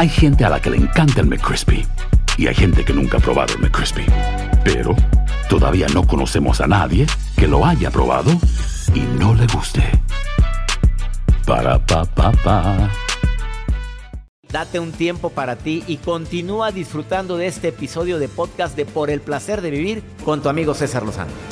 Hay 0.00 0.08
gente 0.08 0.46
a 0.46 0.48
la 0.48 0.58
que 0.58 0.70
le 0.70 0.78
encanta 0.78 1.20
el 1.20 1.26
McCrispy 1.26 1.86
y 2.38 2.46
hay 2.46 2.54
gente 2.54 2.86
que 2.86 2.94
nunca 2.94 3.18
ha 3.18 3.20
probado 3.20 3.52
el 3.52 3.60
McCrispy. 3.60 4.06
Pero 4.64 4.96
todavía 5.50 5.88
no 5.92 6.06
conocemos 6.06 6.62
a 6.62 6.66
nadie 6.66 7.06
que 7.36 7.46
lo 7.46 7.66
haya 7.66 7.90
probado 7.90 8.30
y 8.94 9.00
no 9.18 9.34
le 9.34 9.46
guste. 9.48 9.82
Para 11.44 11.84
pa 11.84 12.06
pa 12.06 12.32
pa. 12.32 12.90
Date 14.50 14.80
un 14.80 14.92
tiempo 14.92 15.28
para 15.28 15.56
ti 15.56 15.84
y 15.86 15.98
continúa 15.98 16.72
disfrutando 16.72 17.36
de 17.36 17.48
este 17.48 17.68
episodio 17.68 18.18
de 18.18 18.28
podcast 18.28 18.74
de 18.76 18.86
Por 18.86 19.10
el 19.10 19.20
placer 19.20 19.60
de 19.60 19.70
vivir 19.70 20.02
con 20.24 20.40
tu 20.40 20.48
amigo 20.48 20.72
César 20.72 21.02
Lozano. 21.02 21.49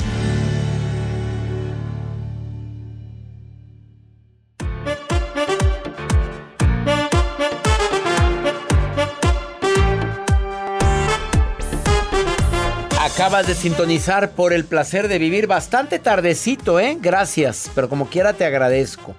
Acabas 13.29 13.45
de 13.45 13.53
sintonizar 13.53 14.31
por 14.31 14.53
el 14.53 14.65
placer 14.65 15.07
de 15.07 15.19
vivir 15.19 15.45
bastante 15.45 15.99
tardecito, 15.99 16.79
¿eh? 16.79 16.97
Gracias, 16.99 17.69
pero 17.75 17.87
como 17.87 18.09
quiera 18.09 18.33
te 18.33 18.43
agradezco. 18.43 19.13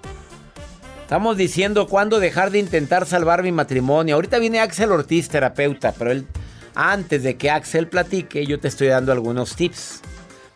Estamos 1.03 1.36
diciendo 1.36 1.86
cuándo 1.86 2.19
dejar 2.19 2.50
de 2.50 2.58
intentar 2.58 3.06
salvar 3.06 3.44
mi 3.44 3.53
matrimonio. 3.53 4.16
Ahorita 4.16 4.41
viene 4.41 4.58
Axel 4.58 4.91
Ortiz, 4.91 5.28
terapeuta, 5.28 5.94
pero 5.97 6.11
él, 6.11 6.27
antes 6.75 7.22
de 7.22 7.36
que 7.36 7.53
Axel 7.53 7.86
platique, 7.86 8.44
yo 8.47 8.58
te 8.58 8.66
estoy 8.66 8.88
dando 8.88 9.12
algunos 9.12 9.55
tips 9.55 10.00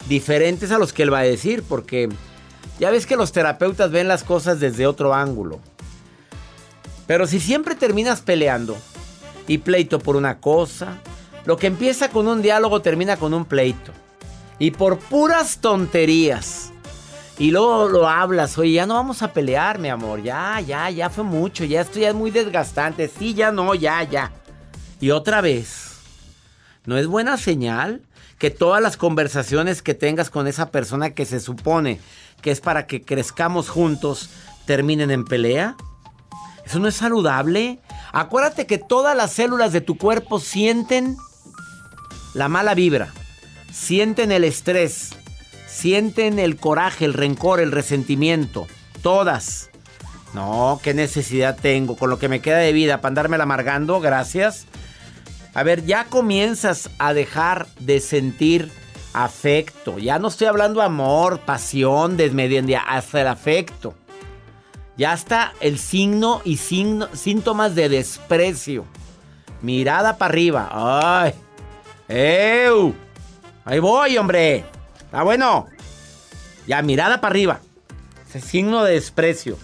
diferentes 0.08 0.72
a 0.72 0.78
los 0.78 0.92
que 0.92 1.04
él 1.04 1.12
va 1.12 1.20
a 1.20 1.22
decir, 1.22 1.62
porque 1.62 2.08
ya 2.80 2.90
ves 2.90 3.06
que 3.06 3.14
los 3.14 3.30
terapeutas 3.30 3.92
ven 3.92 4.08
las 4.08 4.24
cosas 4.24 4.58
desde 4.58 4.88
otro 4.88 5.14
ángulo. 5.14 5.60
Pero 7.06 7.28
si 7.28 7.38
siempre 7.38 7.76
terminas 7.76 8.20
peleando 8.20 8.76
y 9.46 9.58
pleito 9.58 10.00
por 10.00 10.16
una 10.16 10.40
cosa, 10.40 10.98
lo 11.46 11.56
que 11.56 11.66
empieza 11.66 12.08
con 12.08 12.26
un 12.26 12.42
diálogo 12.42 12.80
termina 12.80 13.16
con 13.16 13.34
un 13.34 13.44
pleito. 13.44 13.92
Y 14.58 14.70
por 14.70 14.98
puras 14.98 15.58
tonterías. 15.58 16.72
Y 17.38 17.50
luego 17.50 17.88
lo 17.88 18.08
hablas, 18.08 18.56
oye, 18.58 18.72
ya 18.72 18.86
no 18.86 18.94
vamos 18.94 19.22
a 19.22 19.32
pelear, 19.32 19.78
mi 19.78 19.88
amor. 19.88 20.22
Ya, 20.22 20.60
ya, 20.60 20.88
ya 20.90 21.10
fue 21.10 21.24
mucho. 21.24 21.64
Ya 21.64 21.80
esto 21.80 21.98
ya 21.98 22.10
es 22.10 22.14
muy 22.14 22.30
desgastante. 22.30 23.08
Sí, 23.08 23.34
ya 23.34 23.50
no, 23.50 23.74
ya, 23.74 24.02
ya. 24.04 24.30
Y 25.00 25.10
otra 25.10 25.40
vez. 25.40 25.98
¿No 26.86 26.96
es 26.96 27.06
buena 27.06 27.36
señal 27.36 28.02
que 28.38 28.50
todas 28.50 28.82
las 28.82 28.96
conversaciones 28.96 29.82
que 29.82 29.94
tengas 29.94 30.30
con 30.30 30.46
esa 30.46 30.70
persona 30.70 31.10
que 31.10 31.24
se 31.24 31.40
supone 31.40 32.00
que 32.40 32.50
es 32.50 32.60
para 32.60 32.86
que 32.86 33.02
crezcamos 33.02 33.68
juntos 33.68 34.30
terminen 34.66 35.10
en 35.10 35.24
pelea? 35.24 35.76
¿Eso 36.64 36.78
no 36.78 36.88
es 36.88 36.94
saludable? 36.94 37.80
Acuérdate 38.12 38.66
que 38.66 38.78
todas 38.78 39.16
las 39.16 39.32
células 39.32 39.72
de 39.72 39.80
tu 39.80 39.98
cuerpo 39.98 40.38
sienten 40.38 41.16
la 42.34 42.48
mala 42.48 42.74
vibra, 42.74 43.12
sienten 43.72 44.32
el 44.32 44.44
estrés, 44.44 45.10
sienten 45.66 46.38
el 46.38 46.56
coraje, 46.56 47.04
el 47.04 47.14
rencor, 47.14 47.60
el 47.60 47.72
resentimiento. 47.72 48.66
Todas. 49.02 49.70
No, 50.34 50.80
qué 50.82 50.94
necesidad 50.94 51.56
tengo 51.60 51.96
con 51.96 52.10
lo 52.10 52.18
que 52.18 52.28
me 52.28 52.40
queda 52.40 52.58
de 52.58 52.72
vida 52.72 53.00
para 53.00 53.10
andarme 53.10 53.36
amargando, 53.36 54.00
gracias. 54.00 54.66
A 55.54 55.62
ver, 55.62 55.84
ya 55.86 56.06
comienzas 56.06 56.90
a 56.98 57.14
dejar 57.14 57.68
de 57.78 58.00
sentir 58.00 58.70
afecto. 59.12 59.98
Ya 59.98 60.18
no 60.18 60.28
estoy 60.28 60.48
hablando 60.48 60.82
amor, 60.82 61.38
pasión, 61.40 62.16
desmediendia, 62.16 62.80
hasta 62.80 63.20
el 63.20 63.28
afecto. 63.28 63.94
Ya 64.96 65.12
está 65.12 65.52
el 65.60 65.78
signo 65.78 66.40
y 66.44 66.56
síntomas 66.56 67.74
de 67.76 67.88
desprecio. 67.88 68.84
Mirada 69.62 70.18
para 70.18 70.32
arriba. 70.32 70.68
Ay. 70.72 71.34
¡Ew! 72.08 72.94
Ahí 73.64 73.78
voy, 73.78 74.18
hombre. 74.18 74.64
Está 74.96 75.22
bueno. 75.22 75.66
Ya, 76.66 76.82
mirada 76.82 77.20
para 77.20 77.32
arriba. 77.32 77.60
Ese 78.28 78.40
signo 78.40 78.84
de 78.84 78.94
desprecio. 78.94 79.58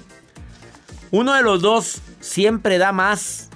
Uno 1.10 1.34
de 1.34 1.42
los 1.42 1.60
dos 1.60 2.00
siempre 2.20 2.78
da 2.78 2.92
más. 2.92 3.48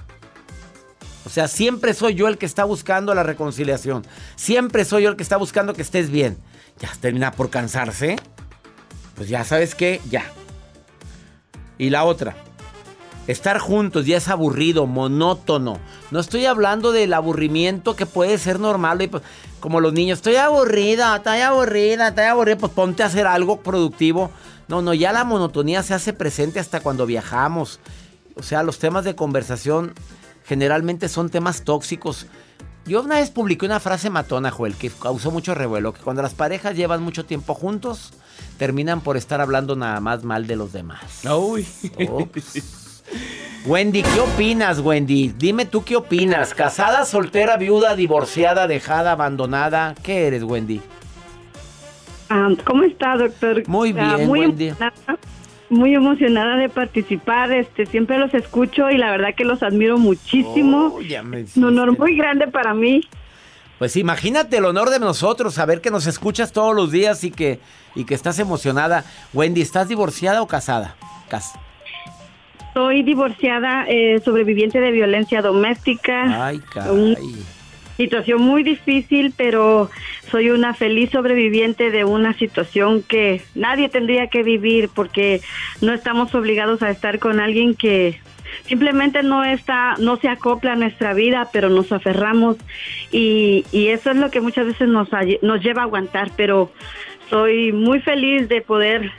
O 1.25 1.31
sea, 1.31 1.49
siempre 1.49 1.95
soy 1.95 2.15
yo 2.15 2.29
el 2.29 2.37
que 2.37 2.47
está 2.47 2.65
buscando 2.65 3.15
la 3.15 3.23
reconciliación. 3.23 4.05
Siempre 4.37 4.85
soy 4.85 5.05
yo 5.05 5.11
el 5.11 5.17
que 5.17 5.23
está 5.23 5.37
buscando 5.37 5.73
que 5.73 5.83
estés 5.83 6.11
bien. 6.11 6.37
Ya 6.81 6.91
termina 7.01 7.33
por 7.33 7.51
cansarse. 7.51 8.17
Pues 9.15 9.29
ya 9.29 9.45
sabes 9.45 9.75
qué, 9.75 10.01
ya. 10.11 10.25
Y 11.79 11.91
la 11.91 12.05
otra. 12.05 12.37
Estar 13.27 13.59
juntos 13.59 14.05
ya 14.05 14.19
es 14.19 14.29
aburrido, 14.29 14.87
monótono. 14.87 15.79
No 16.11 16.21
estoy 16.21 16.45
hablando 16.45 16.93
del 16.93 17.15
aburrimiento 17.15 17.97
que 17.97 18.05
puede 18.05 18.37
ser 18.37 18.61
normal. 18.61 19.09
Pues, 19.11 19.23
como 19.61 19.81
los 19.81 19.95
niños, 19.95 20.19
estoy 20.19 20.37
aburrida, 20.37 21.17
estoy 21.17 21.41
aburrida, 21.41 22.09
estoy 22.09 22.25
aburrida. 22.25 22.59
Pues 22.59 22.73
ponte 22.73 23.03
a 23.03 23.07
hacer 23.07 23.27
algo 23.27 23.61
productivo. 23.61 24.31
No, 24.69 24.83
no, 24.83 24.93
ya 24.93 25.13
la 25.13 25.25
monotonía 25.25 25.83
se 25.83 25.95
hace 25.95 26.13
presente 26.13 26.61
hasta 26.61 26.81
cuando 26.81 27.07
viajamos. 27.07 27.81
O 28.37 28.43
sea, 28.43 28.63
los 28.63 28.79
temas 28.79 29.05
de 29.05 29.15
conversación 29.15 29.95
generalmente 30.45 31.09
son 31.09 31.31
temas 31.31 31.63
tóxicos. 31.65 32.27
Yo 32.87 33.03
una 33.03 33.17
vez 33.17 33.31
publiqué 33.31 33.65
una 33.65 33.81
frase 33.81 34.11
matona, 34.11 34.51
Joel, 34.51 34.75
que 34.75 34.91
causó 34.91 35.31
mucho 35.31 35.55
revuelo, 35.55 35.95
que 35.95 36.03
cuando 36.03 36.21
las 36.21 36.35
parejas 36.35 36.77
llevan 36.77 37.03
mucho 37.03 37.25
tiempo 37.25 37.55
juntos, 37.55 38.13
terminan 38.59 39.01
por 39.01 39.17
estar 39.17 39.41
hablando 39.41 39.75
nada 39.77 40.01
más 40.01 40.25
mal 40.25 40.47
de 40.47 40.57
los 40.57 40.73
demás. 40.73 41.01
Uy. 41.25 41.67
Wendy, 43.67 44.03
¿qué 44.03 44.21
opinas, 44.21 44.81
Wendy? 44.81 45.33
Dime 45.39 45.65
tú 45.65 45.85
qué 45.85 45.97
opinas. 45.97 46.53
¿Casada, 46.53 47.07
soltera, 47.07 47.57
viuda, 47.57 47.97
divorciada, 47.97 48.67
dejada, 48.67 49.13
abandonada? 49.13 49.95
¿Qué 50.03 50.27
eres, 50.27 50.43
Wendy? 50.43 50.83
Ah, 52.29 52.51
¿Cómo 52.65 52.83
está, 52.83 53.17
doctor? 53.17 53.67
Muy 53.67 53.95
bien, 53.95 54.27
muy 54.27 54.41
Wendy. 54.41 54.67
emocionada, 54.67 55.19
muy 55.71 55.95
emocionada 55.95 56.57
de 56.57 56.69
participar. 56.69 57.53
Este, 57.53 57.87
siempre 57.87 58.19
los 58.19 58.35
escucho 58.35 58.91
y 58.91 58.99
la 58.99 59.11
verdad 59.11 59.35
que 59.35 59.45
los 59.45 59.63
admiro 59.63 59.97
muchísimo. 59.97 60.97
Oh, 60.97 61.01
un 61.57 61.65
honor 61.65 61.99
muy 61.99 62.19
grande 62.19 62.49
para 62.49 62.75
mí. 62.75 63.09
Pues 63.79 63.97
imagínate 63.97 64.59
el 64.59 64.67
honor 64.67 64.91
de 64.91 64.99
nosotros, 64.99 65.55
saber 65.55 65.81
que 65.81 65.91
nos 65.91 66.07
escuchas 66.07 66.53
todos 66.53 66.77
los 66.77 66.91
días 66.93 67.25
y 67.25 67.31
que, 67.31 67.61
y 67.95 68.05
que 68.05 68.15
estás 68.15 68.39
emocionada. 68.39 69.05
Wendy, 69.33 69.63
¿estás 69.63 69.89
divorciada 69.89 70.43
o 70.43 70.47
casada? 70.47 70.97
Cas 71.31 71.55
Soy 72.75 73.03
divorciada, 73.03 73.87
eh, 73.89 74.21
sobreviviente 74.25 74.81
de 74.81 74.91
violencia 74.91 75.41
doméstica. 75.41 76.47
Ay, 76.47 76.61
caray. 76.73 77.17
Situación 77.97 78.43
muy 78.43 78.65
difícil, 78.65 79.33
pero 79.37 79.89
soy 80.29 80.51
una 80.51 80.75
feliz 80.75 81.11
sobreviviente 81.11 81.93
de 81.93 82.05
una 82.05 82.33
situación 82.33 83.03
que 83.03 83.41
nadie 83.55 83.89
tendría 83.89 84.27
que 84.27 84.43
vivir 84.43 84.91
porque 84.93 85.41
no 85.81 85.93
estamos 85.93 86.35
obligados 86.35 86.83
a 86.83 86.91
estar 86.91 87.21
con 87.21 87.39
alguien 87.39 87.77
que 87.77 88.19
simplemente 88.67 89.23
no 89.23 89.45
está, 89.45 89.95
no 89.99 90.17
se 90.17 90.29
acopla 90.29 90.73
a 90.73 90.77
nuestra 90.77 91.15
vida, 91.15 91.49
pero 91.53 91.69
nos 91.69 91.93
aferramos 91.93 92.57
y, 93.13 93.65
y 93.71 93.89
eso 93.89 94.11
es 94.11 94.17
lo 94.17 94.31
que 94.31 94.41
muchas 94.41 94.67
veces 94.67 94.89
nos, 94.89 95.09
nos 95.43 95.63
lleva 95.63 95.83
a 95.83 95.85
aguantar, 95.85 96.33
pero 96.37 96.73
soy 97.31 97.71
muy 97.71 98.01
feliz 98.01 98.49
de 98.49 98.61
poder 98.61 99.13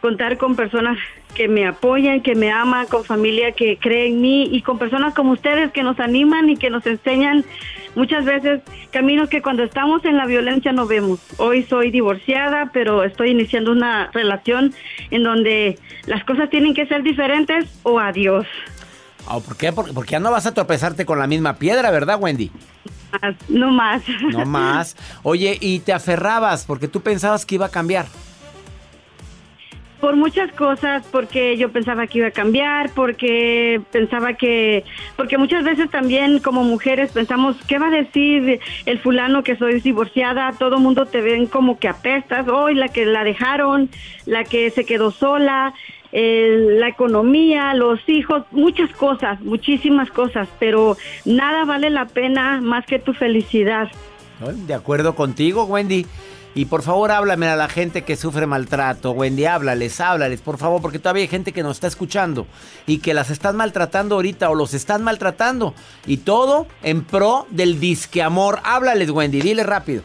contar 0.00 0.36
con 0.36 0.56
personas 0.56 0.98
que 1.34 1.48
me 1.48 1.66
apoyan, 1.66 2.22
que 2.22 2.34
me 2.34 2.50
aman, 2.50 2.86
con 2.86 3.04
familia 3.04 3.52
que 3.52 3.78
cree 3.78 4.08
en 4.08 4.20
mí 4.20 4.48
y 4.52 4.62
con 4.62 4.78
personas 4.78 5.14
como 5.14 5.32
ustedes 5.32 5.72
que 5.72 5.82
nos 5.82 5.98
animan 6.00 6.50
y 6.50 6.56
que 6.56 6.70
nos 6.70 6.86
enseñan 6.86 7.44
muchas 7.94 8.24
veces 8.24 8.62
caminos 8.90 9.28
que 9.28 9.42
cuando 9.42 9.62
estamos 9.62 10.04
en 10.04 10.16
la 10.16 10.26
violencia 10.26 10.72
no 10.72 10.86
vemos. 10.86 11.20
Hoy 11.38 11.62
soy 11.64 11.90
divorciada, 11.90 12.70
pero 12.72 13.04
estoy 13.04 13.30
iniciando 13.30 13.72
una 13.72 14.10
relación 14.12 14.74
en 15.10 15.22
donde 15.22 15.78
las 16.06 16.24
cosas 16.24 16.50
tienen 16.50 16.74
que 16.74 16.86
ser 16.86 17.02
diferentes 17.02 17.66
o 17.82 17.98
adiós. 17.98 18.46
Oh, 19.28 19.40
¿Por 19.40 19.56
qué? 19.56 19.72
Porque, 19.72 20.12
ya 20.12 20.20
no 20.20 20.30
vas 20.30 20.46
a 20.46 20.54
tropezarte 20.54 21.06
con 21.06 21.18
la 21.18 21.26
misma 21.26 21.56
piedra, 21.56 21.90
¿verdad, 21.90 22.18
Wendy? 22.20 22.50
No 23.48 23.70
más. 23.70 24.02
No 24.32 24.44
más. 24.46 24.96
Oye, 25.22 25.58
y 25.60 25.80
te 25.80 25.92
aferrabas 25.92 26.64
porque 26.64 26.88
tú 26.88 27.02
pensabas 27.02 27.46
que 27.46 27.54
iba 27.56 27.66
a 27.66 27.70
cambiar. 27.70 28.06
Por 30.02 30.16
muchas 30.16 30.50
cosas, 30.54 31.04
porque 31.12 31.56
yo 31.56 31.70
pensaba 31.70 32.08
que 32.08 32.18
iba 32.18 32.26
a 32.26 32.32
cambiar, 32.32 32.90
porque 32.92 33.80
pensaba 33.92 34.32
que, 34.32 34.82
porque 35.14 35.38
muchas 35.38 35.62
veces 35.62 35.90
también 35.90 36.40
como 36.40 36.64
mujeres 36.64 37.12
pensamos, 37.12 37.54
¿qué 37.68 37.78
va 37.78 37.86
a 37.86 37.90
decir 37.90 38.58
el 38.84 38.98
fulano 38.98 39.44
que 39.44 39.54
soy 39.54 39.80
divorciada? 39.80 40.54
Todo 40.58 40.80
mundo 40.80 41.06
te 41.06 41.20
ven 41.20 41.46
como 41.46 41.78
que 41.78 41.86
apestas, 41.86 42.48
hoy 42.48 42.74
la 42.74 42.88
que 42.88 43.06
la 43.06 43.22
dejaron, 43.22 43.90
la 44.26 44.42
que 44.42 44.70
se 44.70 44.84
quedó 44.84 45.12
sola, 45.12 45.72
la 46.10 46.88
economía, 46.88 47.72
los 47.74 48.00
hijos, 48.08 48.42
muchas 48.50 48.90
cosas, 48.90 49.40
muchísimas 49.42 50.10
cosas, 50.10 50.48
pero 50.58 50.96
nada 51.24 51.64
vale 51.64 51.90
la 51.90 52.06
pena 52.06 52.60
más 52.60 52.84
que 52.86 52.98
tu 52.98 53.12
felicidad. 53.12 53.88
De 54.66 54.74
acuerdo 54.74 55.14
contigo, 55.14 55.62
Wendy. 55.62 56.06
Y 56.54 56.66
por 56.66 56.82
favor, 56.82 57.10
háblame 57.10 57.46
a 57.46 57.56
la 57.56 57.68
gente 57.68 58.02
que 58.02 58.16
sufre 58.16 58.46
maltrato. 58.46 59.12
Wendy, 59.12 59.46
háblales, 59.46 60.00
háblales, 60.00 60.40
por 60.42 60.58
favor, 60.58 60.82
porque 60.82 60.98
todavía 60.98 61.22
hay 61.22 61.28
gente 61.28 61.52
que 61.52 61.62
nos 61.62 61.76
está 61.76 61.86
escuchando 61.86 62.46
y 62.86 62.98
que 62.98 63.14
las 63.14 63.30
están 63.30 63.56
maltratando 63.56 64.16
ahorita 64.16 64.50
o 64.50 64.54
los 64.54 64.74
están 64.74 65.02
maltratando. 65.02 65.74
Y 66.06 66.18
todo 66.18 66.66
en 66.82 67.04
pro 67.04 67.46
del 67.50 67.80
disque 67.80 68.22
amor. 68.22 68.60
Háblales, 68.64 69.10
Wendy, 69.10 69.40
dile 69.40 69.62
rápido. 69.62 70.02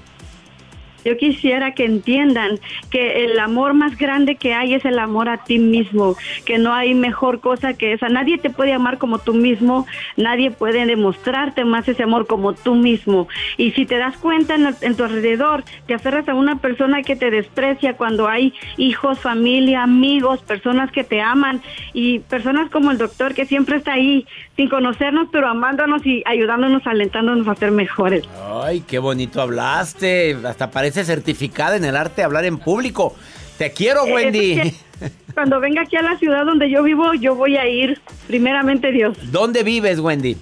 Yo 1.07 1.15
quisiera 1.15 1.73
que 1.73 1.85
entiendan 1.85 2.59
que 2.91 3.23
el 3.23 3.39
amor 3.39 3.73
más 3.73 3.97
grande 3.97 4.35
que 4.35 4.53
hay 4.53 4.73
es 4.73 4.83
el 4.83 4.99
amor 4.99 5.29
a 5.29 5.37
ti 5.45 5.57
mismo, 5.57 6.17
que 6.43 6.57
no 6.57 6.73
hay 6.73 6.95
mejor 6.95 7.39
cosa 7.39 7.75
que 7.75 7.93
esa. 7.93 8.09
Nadie 8.09 8.37
te 8.37 8.49
puede 8.49 8.73
amar 8.73 8.97
como 8.97 9.19
tú 9.19 9.33
mismo, 9.33 9.87
nadie 10.17 10.51
puede 10.51 10.85
demostrarte 10.85 11.63
más 11.63 11.87
ese 11.87 12.03
amor 12.03 12.27
como 12.27 12.51
tú 12.51 12.75
mismo. 12.75 13.29
Y 13.55 13.71
si 13.71 13.85
te 13.85 13.97
das 13.97 14.17
cuenta 14.17 14.55
en, 14.55 14.95
tu 14.97 15.05
alrededor, 15.05 15.63
te 15.85 15.93
aferras 15.93 16.27
a 16.27 16.33
una 16.33 16.57
persona 16.57 17.01
que 17.03 17.15
te 17.15 17.31
desprecia 17.31 17.95
cuando 17.95 18.27
hay 18.27 18.53
hijos, 18.75 19.17
familia, 19.17 19.83
amigos, 19.83 20.41
personas 20.41 20.91
que 20.91 21.05
te 21.05 21.21
aman 21.21 21.61
y 21.93 22.19
personas 22.19 22.69
como 22.69 22.91
el 22.91 22.97
doctor 22.97 23.33
que 23.33 23.45
siempre 23.45 23.77
está 23.77 23.93
ahí 23.93 24.25
sin 24.57 24.67
conocernos, 24.67 25.29
pero 25.31 25.47
amándonos 25.47 26.05
y 26.05 26.21
ayudándonos, 26.25 26.85
alentándonos 26.85 27.47
a 27.47 27.55
ser 27.55 27.71
mejores. 27.71 28.25
Ay, 28.61 28.81
qué 28.81 28.99
bonito 28.99 29.39
hablaste. 29.39 30.35
Hasta 30.43 30.69
parece 30.69 30.96
certificada 31.03 31.75
en 31.75 31.85
el 31.85 31.95
arte 31.95 32.17
de 32.17 32.23
hablar 32.23 32.45
en 32.45 32.57
público. 32.57 33.15
Te 33.57 33.71
quiero, 33.71 34.03
Wendy. 34.03 34.73
cuando 35.33 35.59
venga 35.59 35.83
aquí 35.83 35.95
a 35.95 36.01
la 36.01 36.17
ciudad 36.17 36.45
donde 36.45 36.69
yo 36.69 36.83
vivo, 36.83 37.13
yo 37.13 37.35
voy 37.35 37.57
a 37.57 37.67
ir, 37.67 38.01
primeramente 38.27 38.91
Dios. 38.91 39.15
¿Dónde 39.31 39.63
vives, 39.63 39.99
Wendy? 39.99 40.37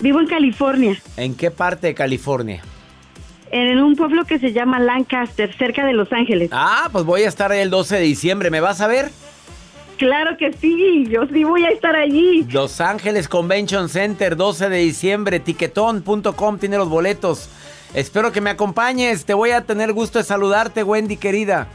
Vivo 0.00 0.20
en 0.20 0.26
California. 0.26 1.00
¿En 1.16 1.34
qué 1.34 1.50
parte 1.50 1.86
de 1.86 1.94
California? 1.94 2.62
En 3.50 3.78
un 3.78 3.96
pueblo 3.96 4.24
que 4.24 4.38
se 4.38 4.52
llama 4.52 4.80
Lancaster, 4.80 5.54
cerca 5.56 5.86
de 5.86 5.92
Los 5.92 6.12
Ángeles. 6.12 6.50
Ah, 6.52 6.88
pues 6.90 7.04
voy 7.04 7.22
a 7.22 7.28
estar 7.28 7.52
ahí 7.52 7.60
el 7.60 7.70
12 7.70 7.96
de 7.96 8.02
diciembre. 8.02 8.50
¿Me 8.50 8.60
vas 8.60 8.80
a 8.80 8.86
ver? 8.86 9.10
Claro 9.98 10.36
que 10.36 10.52
sí, 10.54 11.06
yo 11.08 11.26
sí 11.32 11.44
voy 11.44 11.64
a 11.64 11.70
estar 11.70 11.94
allí. 11.94 12.44
Los 12.50 12.80
Ángeles 12.80 13.28
Convention 13.28 13.88
Center, 13.88 14.36
12 14.36 14.68
de 14.68 14.78
diciembre, 14.78 15.38
tiquetón.com 15.38 16.58
tiene 16.58 16.76
los 16.76 16.88
boletos. 16.88 17.48
Espero 17.94 18.32
que 18.32 18.40
me 18.40 18.50
acompañes, 18.50 19.24
te 19.24 19.34
voy 19.34 19.50
a 19.50 19.64
tener 19.64 19.92
gusto 19.92 20.18
de 20.18 20.24
saludarte, 20.24 20.82
Wendy 20.82 21.16
querida. 21.16 21.68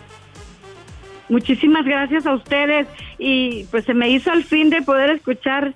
Muchísimas 1.29 1.85
gracias 1.85 2.25
a 2.25 2.33
ustedes 2.33 2.87
y 3.17 3.65
pues 3.65 3.83
se 3.85 3.93
me 3.93 4.09
hizo 4.09 4.31
al 4.31 4.45
fin 4.45 4.69
de 4.69 4.81
poder 4.81 5.09
escuchar 5.09 5.73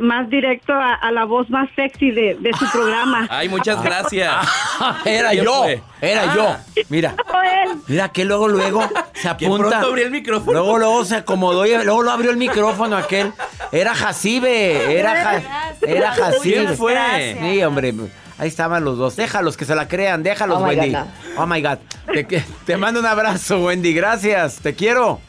más 0.00 0.30
directo 0.30 0.72
a, 0.72 1.12
la 1.12 1.26
voz 1.26 1.50
más 1.50 1.68
sexy 1.76 2.10
de, 2.10 2.38
su 2.58 2.70
programa. 2.70 3.26
Ay, 3.30 3.48
muchas 3.48 3.82
gracias. 3.82 4.34
era 5.04 5.34
yo, 5.34 5.66
era 6.00 6.34
yo. 6.34 6.48
Ah. 6.48 6.60
Mira, 6.88 7.14
mira 7.88 8.08
que 8.08 8.24
luego, 8.24 8.48
luego 8.48 8.88
se 9.12 9.28
apunta. 9.28 9.80
abrió 9.80 10.06
el 10.06 10.10
micrófono. 10.10 10.52
Luego, 10.52 10.78
luego 10.78 11.04
se 11.04 11.16
acomodó 11.16 11.66
y 11.66 11.74
luego 11.84 12.02
lo 12.02 12.10
abrió 12.10 12.30
el 12.30 12.38
micrófono 12.38 12.96
aquel. 12.96 13.32
Era 13.72 13.94
Jacibe, 13.94 14.98
era, 14.98 15.42
era 15.82 16.12
Jacibe. 16.12 16.64
¿Quién 16.64 16.76
fue? 16.76 17.36
Sí, 17.38 17.62
hombre. 17.62 17.94
Ahí 18.38 18.48
estaban 18.48 18.84
los 18.84 18.98
dos. 18.98 19.16
Déjalos 19.16 19.56
que 19.56 19.64
se 19.64 19.74
la 19.74 19.88
crean, 19.88 20.22
déjalos, 20.22 20.58
oh 20.60 20.64
Wendy. 20.64 20.94
Oh 21.38 21.46
my 21.46 21.62
God. 21.62 21.78
Te, 22.12 22.44
te, 22.66 22.76
mando 22.76 23.00
un 23.00 23.06
abrazo, 23.06 23.64
Wendy. 23.64 23.94
Gracias. 23.94 24.56
Te 24.56 24.74
quiero. 24.74 25.20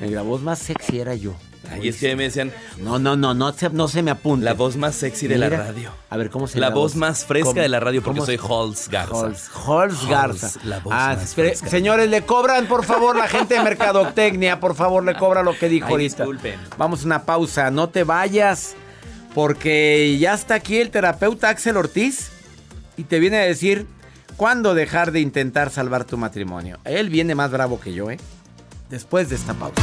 La 0.00 0.22
voz 0.22 0.42
más 0.42 0.58
sexy 0.58 1.00
era 1.00 1.14
yo. 1.14 1.34
Ahí 1.70 1.88
es 1.88 1.98
que 1.98 2.14
me 2.16 2.24
decían. 2.24 2.52
No, 2.78 2.98
no, 2.98 3.16
no, 3.16 3.34
no, 3.34 3.54
no 3.72 3.88
se 3.88 4.02
me 4.02 4.10
apunta. 4.10 4.44
La 4.44 4.54
voz 4.54 4.76
más 4.76 4.94
sexy 4.94 5.26
de 5.26 5.38
la 5.38 5.48
radio. 5.48 5.90
A 6.10 6.16
ver, 6.16 6.30
¿cómo 6.30 6.46
se 6.46 6.58
llama? 6.58 6.68
La 6.68 6.74
voz 6.74 6.94
más 6.96 7.24
fresca 7.24 7.60
de 7.60 7.68
la 7.68 7.80
radio 7.80 8.02
porque 8.02 8.20
soy 8.20 8.38
Halls 8.38 8.88
Garza. 8.88 9.32
Halls, 9.66 10.06
Garza. 10.08 10.60
La 10.64 10.78
voz 10.80 10.92
ah, 10.94 11.16
más 11.16 11.34
fresca. 11.34 11.68
Señores, 11.68 12.08
le 12.08 12.22
cobran, 12.22 12.66
por 12.66 12.84
favor, 12.84 13.16
la 13.16 13.28
gente 13.28 13.54
de 13.54 13.62
Mercadotecnia, 13.64 14.60
por 14.60 14.74
favor, 14.74 15.04
le 15.04 15.14
cobra 15.14 15.42
lo 15.42 15.58
que 15.58 15.68
dijo 15.68 15.88
ahorita. 15.88 16.24
Disculpen. 16.24 16.60
Vamos 16.78 17.02
a 17.02 17.06
una 17.06 17.24
pausa, 17.24 17.70
no 17.70 17.88
te 17.88 18.04
vayas, 18.04 18.76
porque 19.36 20.16
ya 20.18 20.32
está 20.32 20.54
aquí 20.54 20.78
el 20.78 20.90
terapeuta 20.90 21.50
Axel 21.50 21.76
Ortiz 21.76 22.30
y 22.96 23.04
te 23.04 23.18
viene 23.18 23.36
a 23.36 23.42
decir 23.42 23.86
cuándo 24.38 24.74
dejar 24.74 25.12
de 25.12 25.20
intentar 25.20 25.68
salvar 25.68 26.06
tu 26.06 26.16
matrimonio. 26.16 26.78
Él 26.84 27.10
viene 27.10 27.34
más 27.34 27.50
bravo 27.50 27.78
que 27.78 27.92
yo, 27.92 28.10
¿eh? 28.10 28.16
Después 28.88 29.28
de 29.28 29.34
esta 29.34 29.52
pausa. 29.52 29.82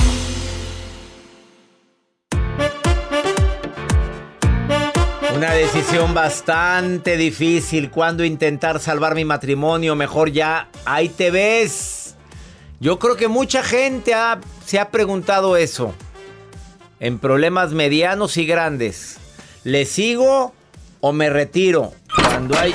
Una 5.35 5.53
decisión 5.53 6.13
bastante 6.13 7.15
difícil. 7.15 7.89
Cuando 7.89 8.25
intentar 8.25 8.79
salvar 8.79 9.15
mi 9.15 9.23
matrimonio? 9.23 9.95
Mejor 9.95 10.31
ya, 10.31 10.67
ahí 10.85 11.07
te 11.07 11.31
ves. 11.31 12.15
Yo 12.79 12.99
creo 12.99 13.15
que 13.15 13.27
mucha 13.27 13.63
gente 13.63 14.13
se 14.65 14.79
ha 14.79 14.89
preguntado 14.89 15.55
eso. 15.55 15.93
En 16.99 17.17
problemas 17.17 17.71
medianos 17.71 18.35
y 18.37 18.45
grandes. 18.45 19.17
¿Le 19.63 19.85
sigo 19.85 20.53
o 20.99 21.13
me 21.13 21.29
retiro? 21.29 21.93
Cuando 22.13 22.57
hay... 22.57 22.73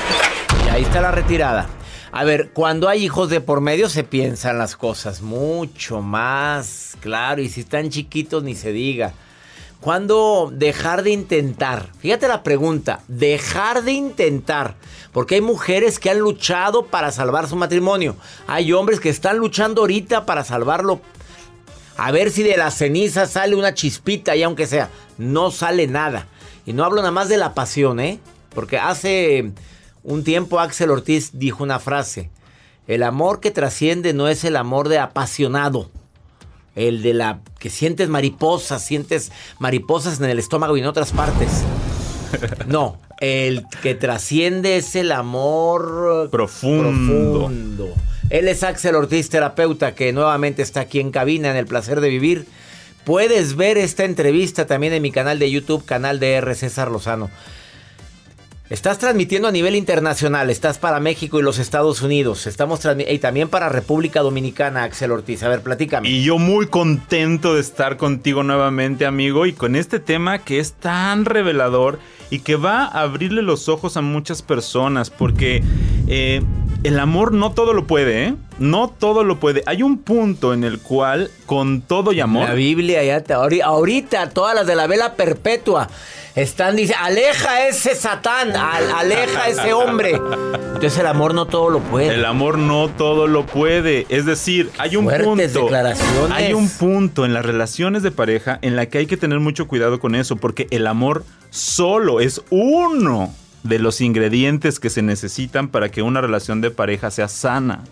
Y 0.64 0.68
ahí 0.70 0.82
está 0.82 1.00
la 1.00 1.12
retirada. 1.12 1.68
A 2.10 2.24
ver, 2.24 2.50
cuando 2.54 2.88
hay 2.88 3.04
hijos 3.04 3.28
de 3.28 3.42
por 3.42 3.60
medio 3.60 3.90
se 3.90 4.02
piensan 4.02 4.58
las 4.58 4.76
cosas 4.76 5.20
mucho 5.20 6.00
más, 6.00 6.96
claro, 7.00 7.42
y 7.42 7.50
si 7.50 7.60
están 7.60 7.90
chiquitos 7.90 8.42
ni 8.42 8.54
se 8.54 8.72
diga. 8.72 9.12
¿Cuándo 9.86 10.50
dejar 10.52 11.04
de 11.04 11.12
intentar? 11.12 11.92
Fíjate 12.00 12.26
la 12.26 12.42
pregunta, 12.42 13.04
dejar 13.06 13.84
de 13.84 13.92
intentar. 13.92 14.74
Porque 15.12 15.36
hay 15.36 15.40
mujeres 15.40 16.00
que 16.00 16.10
han 16.10 16.18
luchado 16.18 16.86
para 16.86 17.12
salvar 17.12 17.46
su 17.46 17.54
matrimonio. 17.54 18.16
Hay 18.48 18.72
hombres 18.72 18.98
que 18.98 19.10
están 19.10 19.36
luchando 19.38 19.82
ahorita 19.82 20.26
para 20.26 20.42
salvarlo. 20.42 21.00
A 21.96 22.10
ver 22.10 22.32
si 22.32 22.42
de 22.42 22.56
la 22.56 22.72
ceniza 22.72 23.26
sale 23.26 23.54
una 23.54 23.74
chispita 23.74 24.34
y 24.34 24.42
aunque 24.42 24.66
sea, 24.66 24.90
no 25.18 25.52
sale 25.52 25.86
nada. 25.86 26.26
Y 26.64 26.72
no 26.72 26.84
hablo 26.84 26.96
nada 26.96 27.12
más 27.12 27.28
de 27.28 27.36
la 27.36 27.54
pasión, 27.54 28.00
¿eh? 28.00 28.18
Porque 28.56 28.78
hace 28.78 29.52
un 30.02 30.24
tiempo 30.24 30.58
Axel 30.58 30.90
Ortiz 30.90 31.30
dijo 31.34 31.62
una 31.62 31.78
frase. 31.78 32.28
El 32.88 33.04
amor 33.04 33.38
que 33.38 33.52
trasciende 33.52 34.14
no 34.14 34.26
es 34.26 34.42
el 34.42 34.56
amor 34.56 34.88
de 34.88 34.98
apasionado 34.98 35.92
el 36.76 37.02
de 37.02 37.14
la 37.14 37.40
que 37.58 37.70
sientes 37.70 38.08
mariposas, 38.08 38.84
sientes 38.84 39.32
mariposas 39.58 40.20
en 40.20 40.26
el 40.26 40.38
estómago 40.38 40.76
y 40.76 40.80
en 40.80 40.86
otras 40.86 41.12
partes. 41.12 41.48
No, 42.66 42.98
el 43.20 43.64
que 43.82 43.94
trasciende 43.94 44.76
es 44.76 44.96
el 44.96 45.12
amor 45.12 46.28
profundo. 46.30 47.48
Él 48.30 48.48
es 48.48 48.64
Axel 48.64 48.96
Ortiz, 48.96 49.30
terapeuta, 49.30 49.94
que 49.94 50.12
nuevamente 50.12 50.60
está 50.60 50.80
aquí 50.80 50.98
en 50.98 51.12
cabina 51.12 51.50
en 51.50 51.56
el 51.56 51.66
placer 51.66 52.00
de 52.00 52.08
vivir. 52.08 52.46
Puedes 53.04 53.54
ver 53.54 53.78
esta 53.78 54.04
entrevista 54.04 54.66
también 54.66 54.92
en 54.92 55.02
mi 55.02 55.12
canal 55.12 55.38
de 55.38 55.50
YouTube, 55.50 55.84
canal 55.84 56.18
de 56.18 56.34
R. 56.34 56.54
César 56.56 56.90
Lozano. 56.90 57.30
Estás 58.68 58.98
transmitiendo 58.98 59.46
a 59.46 59.52
nivel 59.52 59.76
internacional, 59.76 60.50
estás 60.50 60.78
para 60.78 60.98
México 60.98 61.38
y 61.38 61.42
los 61.44 61.60
Estados 61.60 62.02
Unidos, 62.02 62.48
estamos 62.48 62.80
y 63.08 63.18
también 63.20 63.48
para 63.48 63.68
República 63.68 64.22
Dominicana, 64.22 64.82
Axel 64.82 65.12
Ortiz. 65.12 65.44
A 65.44 65.48
ver, 65.48 65.60
platícame. 65.60 66.08
Y 66.08 66.24
yo 66.24 66.38
muy 66.38 66.66
contento 66.66 67.54
de 67.54 67.60
estar 67.60 67.96
contigo 67.96 68.42
nuevamente, 68.42 69.06
amigo, 69.06 69.46
y 69.46 69.52
con 69.52 69.76
este 69.76 70.00
tema 70.00 70.40
que 70.40 70.58
es 70.58 70.72
tan 70.72 71.26
revelador 71.26 72.00
y 72.30 72.40
que 72.40 72.56
va 72.56 72.84
a 72.84 73.02
abrirle 73.02 73.42
los 73.42 73.68
ojos 73.68 73.96
a 73.96 74.00
muchas 74.00 74.42
personas, 74.42 75.10
porque 75.10 75.62
eh, 76.08 76.42
el 76.82 76.98
amor 76.98 77.32
no 77.32 77.52
todo 77.52 77.72
lo 77.72 77.86
puede, 77.86 78.24
¿eh? 78.24 78.34
No 78.58 78.88
todo 78.88 79.24
lo 79.24 79.38
puede. 79.38 79.62
Hay 79.66 79.82
un 79.82 79.98
punto 79.98 80.54
en 80.54 80.64
el 80.64 80.78
cual, 80.78 81.30
con 81.44 81.82
todo 81.82 82.12
y 82.12 82.20
amor. 82.20 82.48
La 82.48 82.54
Biblia, 82.54 83.02
ya 83.04 83.20
te, 83.22 83.34
ahorita, 83.34 84.30
todas 84.30 84.54
las 84.54 84.66
de 84.66 84.76
la 84.76 84.86
vela 84.86 85.14
perpetua 85.14 85.88
están 86.36 86.76
diciendo, 86.76 87.02
aleja 87.04 87.66
ese 87.66 87.94
Satán, 87.94 88.54
aleja 88.54 89.48
ese 89.48 89.72
hombre. 89.72 90.12
Entonces 90.12 90.98
el 90.98 91.06
amor 91.06 91.34
no 91.34 91.46
todo 91.46 91.70
lo 91.70 91.80
puede. 91.80 92.14
El 92.14 92.24
amor 92.24 92.58
no 92.58 92.88
todo 92.88 93.26
lo 93.26 93.46
puede. 93.46 94.06
Es 94.10 94.26
decir, 94.26 94.70
hay 94.78 94.96
un 94.96 95.06
punto. 95.06 95.68
Hay 96.30 96.52
un 96.52 96.68
punto 96.68 97.24
en 97.24 97.32
las 97.32 97.44
relaciones 97.44 98.02
de 98.02 98.10
pareja 98.10 98.58
en 98.60 98.76
la 98.76 98.86
que 98.86 98.98
hay 98.98 99.06
que 99.06 99.16
tener 99.16 99.40
mucho 99.40 99.66
cuidado 99.66 99.98
con 99.98 100.14
eso, 100.14 100.36
porque 100.36 100.66
el 100.70 100.86
amor 100.86 101.24
solo 101.56 102.20
es 102.20 102.42
uno 102.50 103.34
de 103.62 103.78
los 103.78 104.02
ingredientes 104.02 104.78
que 104.78 104.90
se 104.90 105.00
necesitan 105.00 105.68
para 105.68 105.90
que 105.90 106.02
una 106.02 106.20
relación 106.20 106.60
de 106.60 106.70
pareja 106.70 107.10
sea 107.10 107.28
sana. 107.28 107.82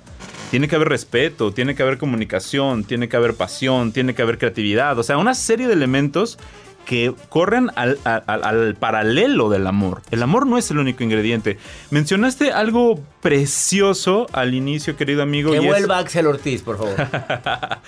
Tiene 0.50 0.68
que 0.68 0.76
haber 0.76 0.90
respeto, 0.90 1.52
tiene 1.52 1.74
que 1.74 1.82
haber 1.82 1.96
comunicación, 1.96 2.84
tiene 2.84 3.08
que 3.08 3.16
haber 3.16 3.34
pasión, 3.34 3.90
tiene 3.92 4.14
que 4.14 4.20
haber 4.20 4.38
creatividad, 4.38 4.98
o 4.98 5.02
sea, 5.02 5.16
una 5.16 5.34
serie 5.34 5.66
de 5.66 5.72
elementos 5.72 6.38
que 6.84 7.14
corren 7.28 7.70
al, 7.74 8.76
paralelo 8.78 9.48
del 9.48 9.66
amor. 9.66 10.02
El 10.10 10.22
amor 10.22 10.46
no 10.46 10.58
es 10.58 10.70
el 10.70 10.78
único 10.78 11.02
ingrediente. 11.02 11.58
Mencionaste 11.90 12.52
algo 12.52 13.00
precioso 13.20 14.26
al 14.32 14.54
inicio, 14.54 14.96
querido 14.96 15.22
amigo. 15.22 15.52
Que 15.52 15.60
vuelva 15.60 15.98
Axel 15.98 16.26
Ortiz, 16.26 16.62
por 16.62 16.78
favor. 16.78 16.94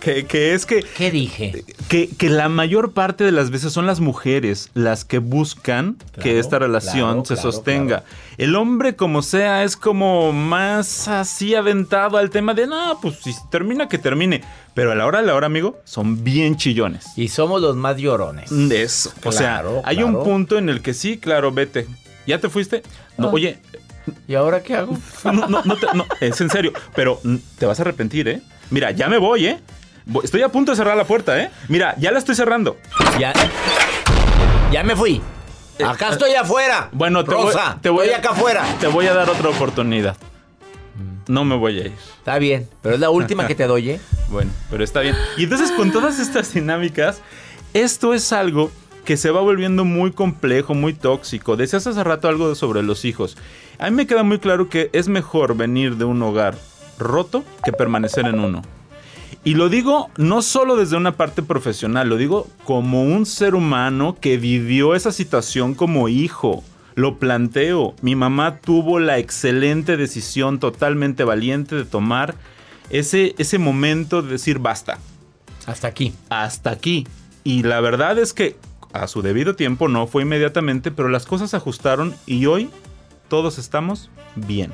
que, 0.00 0.54
es 0.54 0.66
que... 0.66 0.82
¿Qué 0.82 1.10
dije? 1.10 1.64
Que, 1.88 2.30
la 2.30 2.48
mayor 2.48 2.92
parte 2.92 3.24
de 3.24 3.32
las 3.32 3.50
veces 3.50 3.72
son 3.72 3.86
las 3.86 4.00
mujeres 4.00 4.70
las 4.74 5.04
que 5.04 5.18
buscan 5.18 5.96
que 6.20 6.38
esta 6.38 6.58
relación 6.58 7.24
se 7.24 7.36
sostenga. 7.36 8.04
El 8.38 8.56
hombre, 8.56 8.96
como 8.96 9.22
sea, 9.22 9.64
es 9.64 9.76
como 9.76 10.32
más 10.32 11.08
así 11.08 11.54
aventado 11.54 12.18
al 12.18 12.30
tema 12.30 12.54
de, 12.54 12.66
no, 12.66 12.98
pues 13.00 13.18
si 13.20 13.32
termina, 13.50 13.88
que 13.88 13.98
termine. 13.98 14.42
Pero 14.76 14.92
a 14.92 14.94
la 14.94 15.06
hora 15.06 15.22
de 15.22 15.26
la 15.26 15.34
hora, 15.34 15.46
amigo, 15.46 15.80
son 15.84 16.22
bien 16.22 16.56
chillones. 16.56 17.06
Y 17.16 17.28
somos 17.28 17.62
los 17.62 17.76
más 17.76 17.96
llorones. 17.96 18.50
De 18.50 18.82
eso. 18.82 19.10
o 19.24 19.32
sea, 19.32 19.64
hay 19.84 20.02
un 20.02 20.22
punto 20.22 20.58
en 20.58 20.68
el 20.68 20.82
que 20.82 20.92
sí, 20.92 21.16
claro, 21.16 21.50
vete. 21.50 21.86
¿Ya 22.26 22.38
te 22.40 22.50
fuiste? 22.50 22.82
No, 23.16 23.28
ah. 23.28 23.32
oye. 23.32 23.58
¿Y 24.28 24.34
ahora 24.34 24.62
qué 24.62 24.74
hago? 24.74 24.98
No, 25.24 25.48
no, 25.48 25.62
no, 25.64 25.76
no, 25.94 26.04
es 26.20 26.38
en 26.42 26.50
serio. 26.50 26.74
Pero 26.94 27.18
te 27.58 27.64
vas 27.64 27.78
a 27.80 27.84
arrepentir, 27.84 28.28
¿eh? 28.28 28.42
Mira, 28.68 28.90
ya 28.90 29.08
me 29.08 29.16
voy, 29.16 29.46
¿eh? 29.46 29.60
Estoy 30.22 30.42
a 30.42 30.50
punto 30.50 30.72
de 30.72 30.76
cerrar 30.76 30.94
la 30.94 31.04
puerta, 31.04 31.40
¿eh? 31.40 31.50
Mira, 31.68 31.94
ya 31.96 32.12
la 32.12 32.18
estoy 32.18 32.34
cerrando. 32.34 32.76
Ya. 33.18 33.32
Ya 34.70 34.82
me 34.82 34.94
fui. 34.94 35.22
Acá 35.82 36.10
estoy 36.10 36.34
afuera. 36.34 36.90
Bueno, 36.92 37.24
te 37.24 37.34
voy, 37.34 37.54
te 37.80 37.88
voy 37.88 38.10
acá 38.10 38.32
afuera. 38.32 38.62
Te 38.78 38.88
voy 38.88 39.06
a 39.06 39.14
dar 39.14 39.30
otra 39.30 39.48
oportunidad. 39.48 40.18
No 41.28 41.46
me 41.46 41.56
voy 41.56 41.80
a 41.80 41.86
ir. 41.86 41.94
Está 42.18 42.38
bien, 42.38 42.68
pero 42.82 42.94
es 42.94 43.00
la 43.00 43.08
última 43.08 43.46
que 43.46 43.54
te 43.54 43.66
doy, 43.66 43.90
¿eh? 43.92 44.00
Bueno, 44.30 44.50
pero 44.70 44.82
está 44.82 45.00
bien. 45.00 45.14
Y 45.36 45.44
entonces 45.44 45.70
con 45.72 45.92
todas 45.92 46.18
estas 46.18 46.52
dinámicas, 46.52 47.20
esto 47.74 48.14
es 48.14 48.32
algo 48.32 48.70
que 49.04 49.16
se 49.16 49.30
va 49.30 49.40
volviendo 49.40 49.84
muy 49.84 50.10
complejo, 50.10 50.74
muy 50.74 50.92
tóxico. 50.92 51.56
Decías 51.56 51.86
hace 51.86 52.02
rato 52.02 52.28
algo 52.28 52.54
sobre 52.54 52.82
los 52.82 53.04
hijos. 53.04 53.36
A 53.78 53.88
mí 53.88 53.96
me 53.96 54.06
queda 54.06 54.24
muy 54.24 54.38
claro 54.38 54.68
que 54.68 54.90
es 54.92 55.08
mejor 55.08 55.56
venir 55.56 55.96
de 55.96 56.04
un 56.04 56.20
hogar 56.22 56.56
roto 56.98 57.44
que 57.64 57.72
permanecer 57.72 58.26
en 58.26 58.40
uno. 58.40 58.62
Y 59.44 59.54
lo 59.54 59.68
digo 59.68 60.10
no 60.16 60.42
solo 60.42 60.74
desde 60.74 60.96
una 60.96 61.16
parte 61.16 61.40
profesional, 61.42 62.08
lo 62.08 62.16
digo 62.16 62.48
como 62.64 63.04
un 63.04 63.26
ser 63.26 63.54
humano 63.54 64.16
que 64.20 64.38
vivió 64.38 64.96
esa 64.96 65.12
situación 65.12 65.74
como 65.74 66.08
hijo. 66.08 66.64
Lo 66.96 67.18
planteo. 67.18 67.94
Mi 68.00 68.16
mamá 68.16 68.56
tuvo 68.56 68.98
la 68.98 69.18
excelente 69.18 69.96
decisión 69.96 70.58
totalmente 70.58 71.22
valiente 71.22 71.76
de 71.76 71.84
tomar 71.84 72.34
ese, 72.90 73.34
ese 73.38 73.58
momento 73.58 74.22
de 74.22 74.32
decir 74.32 74.58
basta. 74.58 74.98
Hasta 75.66 75.88
aquí. 75.88 76.14
Hasta 76.28 76.70
aquí. 76.70 77.06
Y 77.44 77.62
la 77.62 77.80
verdad 77.80 78.18
es 78.18 78.32
que 78.32 78.56
a 78.92 79.06
su 79.08 79.22
debido 79.22 79.56
tiempo 79.56 79.88
no 79.88 80.06
fue 80.06 80.22
inmediatamente, 80.22 80.90
pero 80.90 81.08
las 81.08 81.26
cosas 81.26 81.50
se 81.50 81.56
ajustaron 81.56 82.14
y 82.26 82.46
hoy 82.46 82.70
todos 83.28 83.58
estamos 83.58 84.10
bien. 84.34 84.72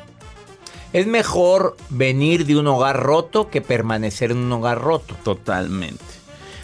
Es 0.92 1.06
mejor 1.06 1.76
venir 1.88 2.44
de 2.44 2.58
un 2.58 2.66
hogar 2.66 3.02
roto 3.02 3.48
que 3.48 3.62
permanecer 3.62 4.30
en 4.30 4.38
un 4.38 4.52
hogar 4.52 4.80
roto. 4.80 5.16
Totalmente. 5.24 6.04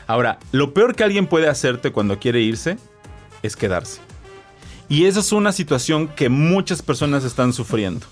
Ahora, 0.06 0.38
lo 0.52 0.74
peor 0.74 0.94
que 0.94 1.04
alguien 1.04 1.26
puede 1.26 1.48
hacerte 1.48 1.92
cuando 1.92 2.18
quiere 2.18 2.40
irse 2.40 2.78
es 3.42 3.56
quedarse. 3.56 4.00
Y 4.88 5.04
esa 5.04 5.20
es 5.20 5.32
una 5.32 5.52
situación 5.52 6.08
que 6.08 6.28
muchas 6.28 6.82
personas 6.82 7.24
están 7.24 7.52
sufriendo. 7.52 8.06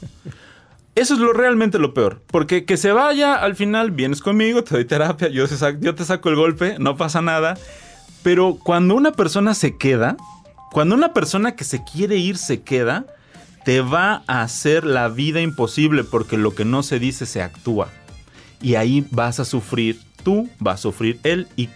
Eso 0.97 1.13
es 1.13 1.21
lo 1.21 1.35
realmente 1.35 1.79
lo 1.79 1.93
peor. 1.93 2.23
Porque 2.27 2.65
que 2.65 2.79
se 2.79 2.91
vaya, 2.91 3.35
al 3.35 3.55
final 3.55 3.91
vienes 3.91 4.23
conmigo, 4.23 4.65
te 4.65 4.75
doy 4.75 4.87
terapia, 4.87 5.29
yo 5.29 5.47
te, 5.47 5.57
saco, 5.57 5.79
yo 5.81 5.95
te 5.95 6.07
saco 6.07 6.31
el 6.31 6.37
golpe, 6.37 6.77
no 6.79 6.97
pasa 6.97 7.21
nada. 7.21 7.59
Pero 8.23 8.59
cuando 8.65 8.95
una 8.95 9.13
persona 9.13 9.53
se 9.53 9.77
queda, 9.77 10.17
cuando 10.73 10.95
una 10.95 11.13
persona 11.13 11.55
que 11.55 11.65
se 11.65 11.85
quiere 11.85 12.17
ir 12.17 12.39
se 12.39 12.63
queda, 12.63 13.05
te 13.67 13.83
va 13.83 14.23
a 14.27 14.41
hacer 14.41 14.87
la 14.87 15.09
vida 15.09 15.43
imposible 15.43 16.03
porque 16.03 16.39
lo 16.39 16.55
que 16.55 16.65
no 16.65 16.83
se 16.83 16.99
dice 16.99 17.27
se 17.27 17.43
actúa. 17.43 17.89
Y 18.63 18.77
ahí 18.77 19.07
vas 19.11 19.39
a 19.39 19.45
sufrir 19.45 20.01
tú, 20.25 20.49
va 20.67 20.73
a 20.73 20.77
sufrir 20.79 21.21
él 21.25 21.47
y 21.57 21.69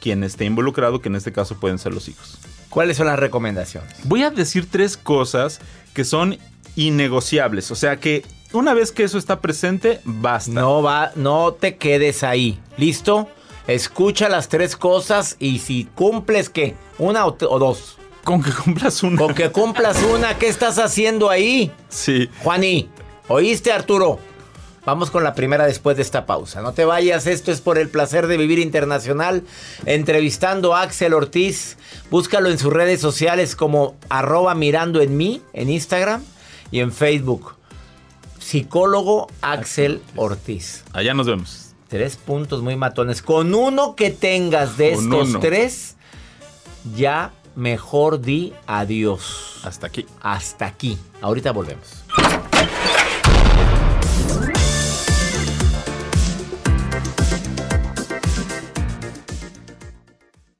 quien 0.00 0.24
esté 0.24 0.46
involucrado, 0.46 1.02
que 1.02 1.10
en 1.10 1.16
este 1.16 1.32
caso 1.32 1.60
pueden 1.60 1.78
ser 1.78 1.92
los 1.92 2.08
hijos. 2.08 2.38
¿Cuáles 2.70 2.96
son 2.96 3.08
las 3.08 3.18
recomendaciones? 3.18 3.94
Voy 4.04 4.22
a 4.22 4.30
decir 4.30 4.66
tres 4.70 4.96
cosas 4.96 5.60
que 5.92 6.04
son 6.04 6.38
innegociables. 6.76 7.70
O 7.70 7.74
sea 7.74 7.98
que 7.98 8.24
una 8.52 8.74
vez 8.74 8.92
que 8.92 9.04
eso 9.04 9.18
está 9.18 9.40
presente, 9.40 10.00
basta. 10.04 10.52
No 10.52 10.82
va, 10.82 11.12
no 11.14 11.52
te 11.52 11.76
quedes 11.76 12.22
ahí. 12.22 12.60
¿Listo? 12.76 13.28
Escucha 13.66 14.30
las 14.30 14.48
tres 14.48 14.76
cosas 14.76 15.36
y 15.38 15.58
si 15.58 15.84
cumples 15.94 16.48
qué, 16.48 16.74
una 16.98 17.26
o, 17.26 17.32
dos. 17.32 17.98
Con 18.24 18.42
que 18.42 18.50
cumplas 18.50 19.02
una. 19.02 19.18
Con 19.18 19.34
que 19.34 19.50
cumplas 19.50 20.02
una, 20.02 20.38
¿qué 20.38 20.48
estás 20.48 20.78
haciendo 20.78 21.28
ahí? 21.28 21.70
Sí. 21.90 22.30
Juaní, 22.42 22.88
¿oíste 23.28 23.70
Arturo? 23.70 24.18
Vamos 24.86 25.10
con 25.10 25.22
la 25.22 25.34
primera 25.34 25.66
después 25.66 25.98
de 25.98 26.02
esta 26.02 26.24
pausa. 26.24 26.62
No 26.62 26.72
te 26.72 26.86
vayas, 26.86 27.26
esto 27.26 27.52
es 27.52 27.60
por 27.60 27.76
el 27.76 27.90
placer 27.90 28.26
de 28.26 28.38
vivir 28.38 28.58
internacional. 28.58 29.42
Entrevistando 29.84 30.74
a 30.74 30.80
Axel 30.80 31.12
Ortiz. 31.12 31.76
Búscalo 32.10 32.48
en 32.48 32.58
sus 32.58 32.72
redes 32.72 32.98
sociales 33.02 33.54
como 33.54 33.96
arroba 34.08 34.54
mirando 34.54 35.02
en 35.02 35.18
mí, 35.18 35.42
en 35.52 35.68
Instagram 35.68 36.22
y 36.70 36.80
en 36.80 36.90
Facebook. 36.90 37.57
Psicólogo 38.48 39.26
Axel 39.42 40.00
Ortiz. 40.16 40.82
Allá 40.94 41.12
nos 41.12 41.26
vemos. 41.26 41.74
Tres 41.86 42.16
puntos 42.16 42.62
muy 42.62 42.76
matones. 42.76 43.20
Con 43.20 43.54
uno 43.54 43.94
que 43.94 44.08
tengas 44.08 44.78
de 44.78 44.94
estos 44.94 45.38
tres, 45.38 45.96
ya 46.96 47.30
mejor 47.56 48.22
di 48.22 48.54
adiós. 48.66 49.60
Hasta 49.64 49.88
aquí. 49.88 50.06
Hasta 50.22 50.64
aquí. 50.64 50.96
Ahorita 51.20 51.52
volvemos. 51.52 52.04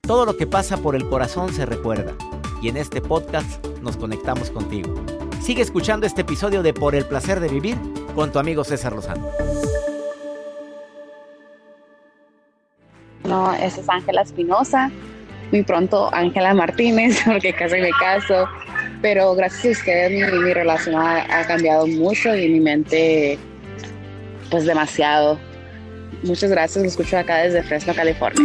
Todo 0.03 0.27
lo 0.27 0.37
que 0.37 0.47
pasa 0.47 0.77
por 0.77 0.95
el 0.95 1.09
corazón 1.09 1.55
se 1.55 1.65
recuerda 1.65 2.15
y 2.61 2.69
en 2.69 2.77
este 2.77 3.01
podcast 3.01 3.67
nos 3.81 3.97
conectamos 3.97 4.51
contigo. 4.51 4.95
Sigue 5.41 5.63
escuchando 5.63 6.07
este 6.07 6.23
episodio 6.23 6.63
de 6.63 6.75
Por 6.75 6.95
el 6.95 7.05
placer 7.07 7.41
de 7.41 7.49
vivir 7.49 7.77
con 8.15 8.31
tu 8.33 8.39
amigo 8.39 8.65
César 8.65 8.93
Lozano. 8.93 9.31
No, 13.25 13.53
esa 13.55 13.81
es 13.81 13.89
Ángela 13.89 14.23
Espinosa. 14.23 14.91
Muy 15.51 15.63
pronto 15.63 16.13
Ángela 16.13 16.53
Martínez, 16.55 17.23
porque 17.27 17.53
casi 17.53 17.77
me 17.77 17.91
caso. 18.01 18.47
Pero 19.01 19.35
gracias 19.35 19.65
a 19.65 19.81
ustedes 19.81 20.11
mi, 20.11 20.53
relación 20.53 20.97
ha, 20.97 21.41
ha 21.41 21.47
cambiado 21.47 21.87
mucho 21.87 22.35
y 22.35 22.49
mi 22.49 22.61
mente, 22.61 23.39
pues 24.51 24.65
demasiado 24.65 25.39
Muchas 26.23 26.51
gracias, 26.51 26.83
lo 26.83 26.89
escucho 26.89 27.17
acá 27.17 27.39
desde 27.39 27.63
Fresno, 27.63 27.95
California. 27.95 28.43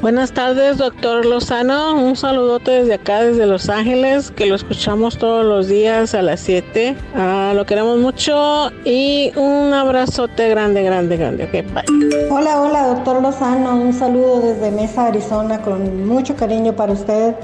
Buenas 0.00 0.32
tardes, 0.32 0.78
doctor 0.78 1.26
Lozano. 1.26 1.96
Un 1.96 2.14
saludote 2.14 2.70
desde 2.70 2.94
acá, 2.94 3.22
desde 3.22 3.46
Los 3.46 3.68
Ángeles, 3.68 4.30
que 4.30 4.46
lo 4.46 4.54
escuchamos 4.54 5.18
todos 5.18 5.44
los 5.44 5.66
días 5.66 6.14
a 6.14 6.22
las 6.22 6.40
7. 6.40 6.96
Ah, 7.14 7.52
lo 7.54 7.66
queremos 7.66 7.98
mucho 7.98 8.70
y 8.84 9.32
un 9.36 9.74
abrazote 9.74 10.48
grande, 10.48 10.82
grande, 10.82 11.16
grande. 11.16 11.44
Ok, 11.44 11.52
bye. 11.74 12.28
Hola, 12.30 12.60
hola, 12.60 12.86
doctor 12.88 13.20
Lozano. 13.20 13.76
Un 13.76 13.92
saludo 13.92 14.40
desde 14.40 14.70
Mesa, 14.70 15.06
Arizona, 15.06 15.60
con 15.62 16.06
mucho 16.06 16.36
cariño 16.36 16.74
para 16.74 16.92
usted. 16.92 17.34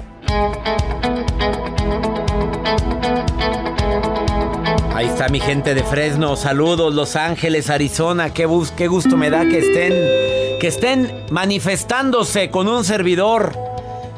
Ahí 5.02 5.08
está 5.08 5.28
mi 5.28 5.40
gente 5.40 5.74
de 5.74 5.82
Fresno. 5.82 6.36
Saludos, 6.36 6.94
Los 6.94 7.16
Ángeles, 7.16 7.70
Arizona. 7.70 8.32
Qué, 8.32 8.46
bus 8.46 8.70
qué 8.70 8.86
gusto 8.86 9.16
me 9.16 9.30
da 9.30 9.40
que 9.48 9.58
estén, 9.58 10.60
que 10.60 10.68
estén 10.68 11.26
manifestándose 11.28 12.52
con 12.52 12.68
un 12.68 12.84
servidor 12.84 13.52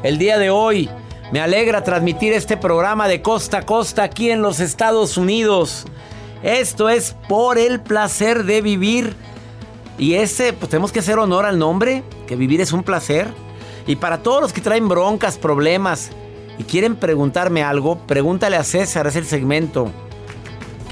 el 0.03 0.19
día 0.19 0.37
de 0.37 0.51
hoy. 0.51 0.87
Me 1.31 1.41
alegra 1.41 1.83
transmitir 1.83 2.33
este 2.33 2.55
programa 2.55 3.07
de 3.07 3.23
costa 3.23 3.57
a 3.57 3.65
costa 3.65 4.03
aquí 4.03 4.29
en 4.29 4.43
los 4.43 4.59
Estados 4.59 5.17
Unidos. 5.17 5.87
Esto 6.43 6.87
es 6.87 7.15
por 7.27 7.57
el 7.57 7.81
placer 7.81 8.43
de 8.43 8.61
vivir. 8.61 9.15
Y 9.97 10.13
ese, 10.13 10.53
pues 10.53 10.69
tenemos 10.69 10.91
que 10.91 10.99
hacer 10.99 11.17
honor 11.17 11.47
al 11.47 11.57
nombre, 11.57 12.03
que 12.27 12.35
vivir 12.35 12.61
es 12.61 12.73
un 12.73 12.83
placer. 12.83 13.27
Y 13.87 13.95
para 13.95 14.19
todos 14.19 14.39
los 14.39 14.53
que 14.53 14.61
traen 14.61 14.87
broncas, 14.87 15.39
problemas 15.39 16.11
y 16.59 16.63
quieren 16.63 16.95
preguntarme 16.95 17.63
algo, 17.63 17.97
pregúntale 18.05 18.55
a 18.55 18.63
César, 18.63 19.07
es 19.07 19.15
el 19.15 19.25
segmento 19.25 19.91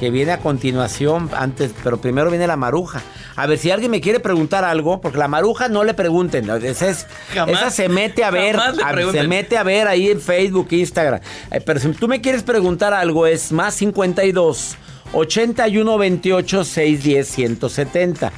que 0.04 0.10
viene 0.12 0.34
a 0.34 0.40
continuación, 0.40 1.30
antes, 1.34 1.72
pero 1.82 1.96
primero 2.02 2.30
viene 2.30 2.46
la 2.46 2.58
maruja. 2.58 3.02
A 3.38 3.48
ver 3.48 3.58
si 3.58 3.72
alguien 3.72 3.90
me 3.90 4.02
quiere 4.02 4.20
preguntar 4.20 4.66
algo, 4.66 5.00
porque 5.00 5.18
la 5.18 5.30
maruja 5.30 5.70
no 5.70 5.86
le 5.86 5.94
pregunten. 5.94 6.50
Esa, 6.50 6.90
es, 6.90 7.08
Jamás- 7.34 7.54
esa 7.56 7.70
se 7.72 7.88
mete 7.88 8.26
a 8.26 8.30
ver, 8.30 8.58
a- 8.58 8.74
se 9.14 9.24
mete 9.30 9.56
a 9.58 9.64
ver 9.64 9.88
ahí 9.88 10.10
en 10.10 10.20
Facebook, 10.20 10.68
Instagram. 10.72 11.22
Eh, 11.52 11.62
Pero 11.62 11.80
si 11.80 11.88
tú 11.94 12.10
me 12.10 12.20
quieres 12.20 12.44
preguntar 12.44 12.94
algo, 12.94 13.26
es 13.28 13.54
más 13.54 13.76
52 13.76 14.76
81 15.14 15.98
28 15.98 16.66
610 16.66 17.26
170. 17.30 18.34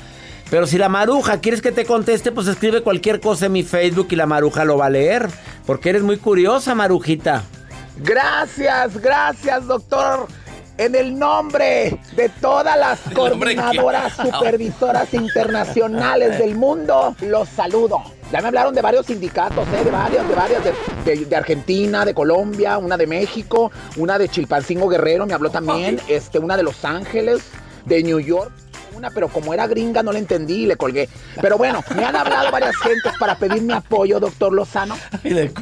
Pero 0.52 0.68
si 0.68 0.78
la 0.78 0.88
maruja 0.88 1.40
quieres 1.42 1.64
que 1.64 1.72
te 1.72 1.84
conteste, 1.86 2.32
pues 2.32 2.46
escribe 2.46 2.84
cualquier 2.84 3.22
cosa 3.22 3.48
en 3.48 3.54
mi 3.54 3.64
Facebook 3.64 4.10
y 4.12 4.16
la 4.16 4.28
maruja 4.28 4.66
lo 4.66 4.78
va 4.78 4.86
a 4.86 4.90
leer. 4.92 5.28
Porque 5.66 5.90
eres 5.90 6.04
muy 6.04 6.18
curiosa, 6.18 6.76
marujita. 6.76 7.42
Gracias, 7.98 9.02
gracias, 9.02 9.66
doctor. 9.66 10.28
En 10.78 10.94
el 10.94 11.18
nombre 11.18 12.00
de 12.18 12.30
todas 12.42 12.78
las 12.78 13.00
coordinadoras 13.16 14.14
supervisoras 14.14 15.14
internacionales 15.14 16.38
del 16.38 16.56
mundo, 16.56 17.16
los 17.22 17.48
saludo. 17.50 18.02
Ya 18.32 18.42
me 18.42 18.48
hablaron 18.48 18.74
de 18.74 18.82
varios 18.82 19.06
sindicatos, 19.06 19.66
¿eh? 19.70 19.84
de 19.86 19.92
varias, 19.92 20.28
de 20.28 20.36
varias, 20.36 20.62
de, 20.64 20.74
de- 21.16 21.26
de 21.26 21.36
Argentina, 21.36 22.04
de 22.04 22.14
Colombia, 22.14 22.78
una 22.78 22.98
de 22.98 23.08
México, 23.08 23.72
una 23.98 24.18
de 24.18 24.28
Chilpancingo 24.28 24.90
Guerrero, 24.90 25.26
me 25.26 25.34
habló 25.34 25.50
también, 25.50 26.00
este, 26.10 26.40
una 26.40 26.58
de 26.58 26.64
Los 26.64 26.84
Ángeles, 26.84 27.44
de 27.86 28.04
New 28.04 28.20
York. 28.20 28.52
Una, 28.96 29.12
pero 29.12 29.28
como 29.28 29.54
era 29.54 29.68
gringa 29.68 30.02
no 30.04 30.14
la 30.14 30.20
entendí 30.20 30.64
y 30.64 30.66
le 30.66 30.78
colgué. 30.78 31.10
Pero 31.42 31.58
bueno, 31.58 31.84
me 31.96 32.06
han 32.06 32.16
hablado 32.16 32.50
varias 32.50 32.76
gentes 32.78 33.12
para 33.20 33.38
pedirme 33.38 33.74
apoyo, 33.74 34.20
doctor 34.20 34.54
Lozano, 34.54 34.96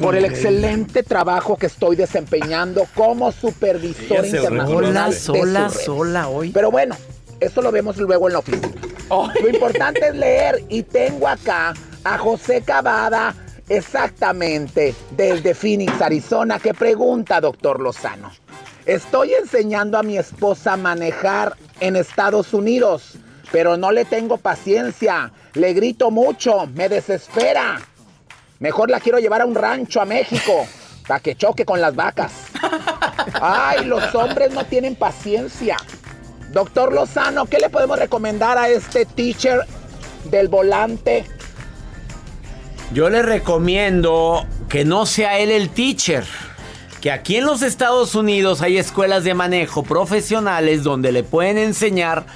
por 0.00 0.14
el 0.14 0.24
excelente 0.24 1.02
trabajo 1.02 1.56
que 1.56 1.66
estoy 1.66 1.96
desempeñando 1.96 2.86
como 2.94 3.32
supervisor 3.32 4.24
internacional. 4.24 5.12
Sola, 5.12 5.64
de 5.64 5.70
sola, 5.70 5.70
sola 5.70 6.28
hoy. 6.28 6.50
Pero 6.50 6.70
bueno, 6.70 6.96
eso 7.40 7.60
lo 7.60 7.72
vemos 7.72 7.96
luego 7.96 8.28
en 8.28 8.34
la 8.34 8.38
oficina. 8.38 8.72
Lo 9.10 9.48
importante 9.48 10.08
es 10.08 10.14
leer 10.14 10.64
y 10.68 10.82
tengo 10.82 11.26
acá 11.26 11.74
a 12.04 12.18
José 12.18 12.62
Cavada, 12.62 13.34
exactamente 13.68 14.94
desde 15.10 15.54
Phoenix, 15.54 16.00
Arizona, 16.00 16.58
que 16.60 16.72
pregunta, 16.72 17.40
doctor 17.40 17.80
Lozano. 17.80 18.30
Estoy 18.86 19.32
enseñando 19.32 19.98
a 19.98 20.02
mi 20.02 20.18
esposa 20.18 20.74
a 20.74 20.76
manejar 20.76 21.56
en 21.80 21.96
Estados 21.96 22.52
Unidos, 22.52 23.16
pero 23.54 23.76
no 23.76 23.92
le 23.92 24.04
tengo 24.04 24.36
paciencia. 24.36 25.30
Le 25.52 25.74
grito 25.74 26.10
mucho, 26.10 26.66
me 26.74 26.88
desespera. 26.88 27.80
Mejor 28.58 28.90
la 28.90 28.98
quiero 28.98 29.20
llevar 29.20 29.42
a 29.42 29.46
un 29.46 29.54
rancho 29.54 30.00
a 30.00 30.04
México 30.04 30.66
para 31.06 31.20
que 31.20 31.36
choque 31.36 31.64
con 31.64 31.80
las 31.80 31.94
vacas. 31.94 32.32
Ay, 33.40 33.84
los 33.84 34.12
hombres 34.16 34.52
no 34.52 34.64
tienen 34.64 34.96
paciencia. 34.96 35.76
Doctor 36.50 36.92
Lozano, 36.92 37.46
¿qué 37.46 37.58
le 37.58 37.68
podemos 37.68 37.96
recomendar 37.96 38.58
a 38.58 38.68
este 38.68 39.06
teacher 39.06 39.60
del 40.24 40.48
volante? 40.48 41.24
Yo 42.92 43.08
le 43.08 43.22
recomiendo 43.22 44.44
que 44.68 44.84
no 44.84 45.06
sea 45.06 45.38
él 45.38 45.52
el 45.52 45.70
teacher. 45.70 46.24
Que 47.00 47.12
aquí 47.12 47.36
en 47.36 47.44
los 47.44 47.62
Estados 47.62 48.16
Unidos 48.16 48.62
hay 48.62 48.78
escuelas 48.78 49.22
de 49.22 49.34
manejo 49.34 49.84
profesionales 49.84 50.82
donde 50.82 51.12
le 51.12 51.22
pueden 51.22 51.56
enseñar 51.56 52.26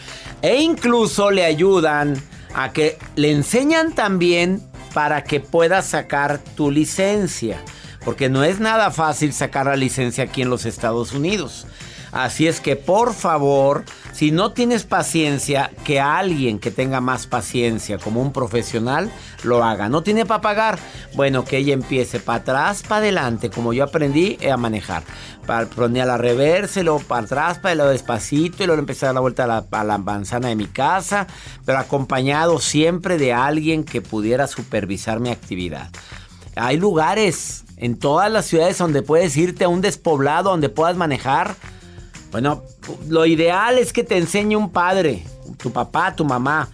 e 0.43 0.57
incluso 0.61 1.31
le 1.31 1.45
ayudan 1.45 2.15
a 2.55 2.73
que 2.73 2.99
le 3.17 3.33
enseñan 3.33 3.93
también 3.93 4.63
para 4.95 5.25
que 5.25 5.41
puedas 5.41 5.87
sacar 5.87 6.39
tu 6.39 6.71
licencia. 6.71 7.63
Porque 8.05 8.29
no 8.29 8.45
es 8.45 8.61
nada 8.61 8.91
fácil 8.91 9.33
sacar 9.33 9.67
la 9.67 9.77
licencia 9.77 10.25
aquí 10.25 10.43
en 10.43 10.51
los 10.51 10.65
Estados 10.65 11.13
Unidos. 11.13 11.67
Así 12.13 12.47
es 12.47 12.61
que 12.61 12.77
por 12.77 13.13
favor, 13.13 13.85
si 14.13 14.31
no 14.31 14.53
tienes 14.53 14.85
paciencia, 14.85 15.71
que 15.85 16.01
alguien 16.01 16.59
que 16.59 16.71
tenga 16.71 17.01
más 17.01 17.27
paciencia 17.27 17.99
como 17.99 18.21
un 18.21 18.33
profesional 18.33 19.11
lo 19.45 19.63
haga. 19.65 19.89
No 19.89 20.03
tiene 20.03 20.27
para 20.27 20.41
pagar. 20.41 20.79
Bueno, 21.15 21.45
que 21.45 21.59
ella 21.59 21.73
empiece 21.75 22.19
para 22.21 22.39
atrás, 22.41 22.83
para 22.83 22.97
adelante, 22.97 23.49
como 23.51 23.73
yo 23.73 23.85
aprendí 23.85 24.37
eh, 24.41 24.51
a 24.51 24.57
manejar. 24.57 25.03
Pa- 25.47 25.67
Ponía 25.67 26.05
la 26.05 26.19
reversa, 26.19 26.83
luego 26.83 26.99
para 27.01 27.23
atrás, 27.25 27.59
para 27.59 27.75
luego 27.77 27.91
despacito, 27.91 28.63
y 28.65 28.67
luego 28.67 28.81
empecé 28.81 29.07
a 29.07 29.09
dar 29.09 29.15
la 29.15 29.21
vuelta 29.21 29.45
a 29.45 29.79
a 29.81 29.85
la 29.85 29.99
manzana 29.99 30.49
de 30.49 30.57
mi 30.57 30.67
casa, 30.67 31.27
pero 31.65 31.79
acompañado 31.79 32.59
siempre 32.59 33.19
de 33.19 33.33
alguien 33.33 33.85
que 33.85 34.03
pudiera 34.03 34.47
supervisar 34.49 35.21
mi 35.21 35.31
actividad. 35.31 35.91
Hay 36.57 36.77
lugares 36.77 37.65
en 37.77 37.97
todas 37.97 38.33
las 38.33 38.47
ciudades 38.47 38.79
donde 38.79 39.03
puedes 39.03 39.37
irte 39.37 39.63
a 39.65 39.69
un 39.69 39.81
despoblado 39.81 40.51
donde 40.51 40.69
puedas 40.69 40.97
manejar. 40.97 41.55
Bueno, 42.31 42.63
lo 43.09 43.25
ideal 43.27 43.79
es 43.79 43.93
que 43.93 44.05
te 44.05 44.19
enseñe 44.19 44.57
un 44.57 44.71
padre, 44.71 45.25
tu 45.57 45.73
papá, 45.73 46.15
tu 46.15 46.25
mamá, 46.25 46.69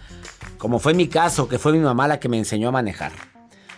como 0.57 0.79
fue 0.79 0.93
mi 0.93 1.07
caso, 1.07 1.47
que 1.47 1.57
fue 1.59 1.71
mi 1.71 1.79
mamá 1.79 2.07
la 2.07 2.19
que 2.19 2.27
me 2.29 2.37
enseñó 2.37 2.69
a 2.69 2.71
manejar. 2.71 3.11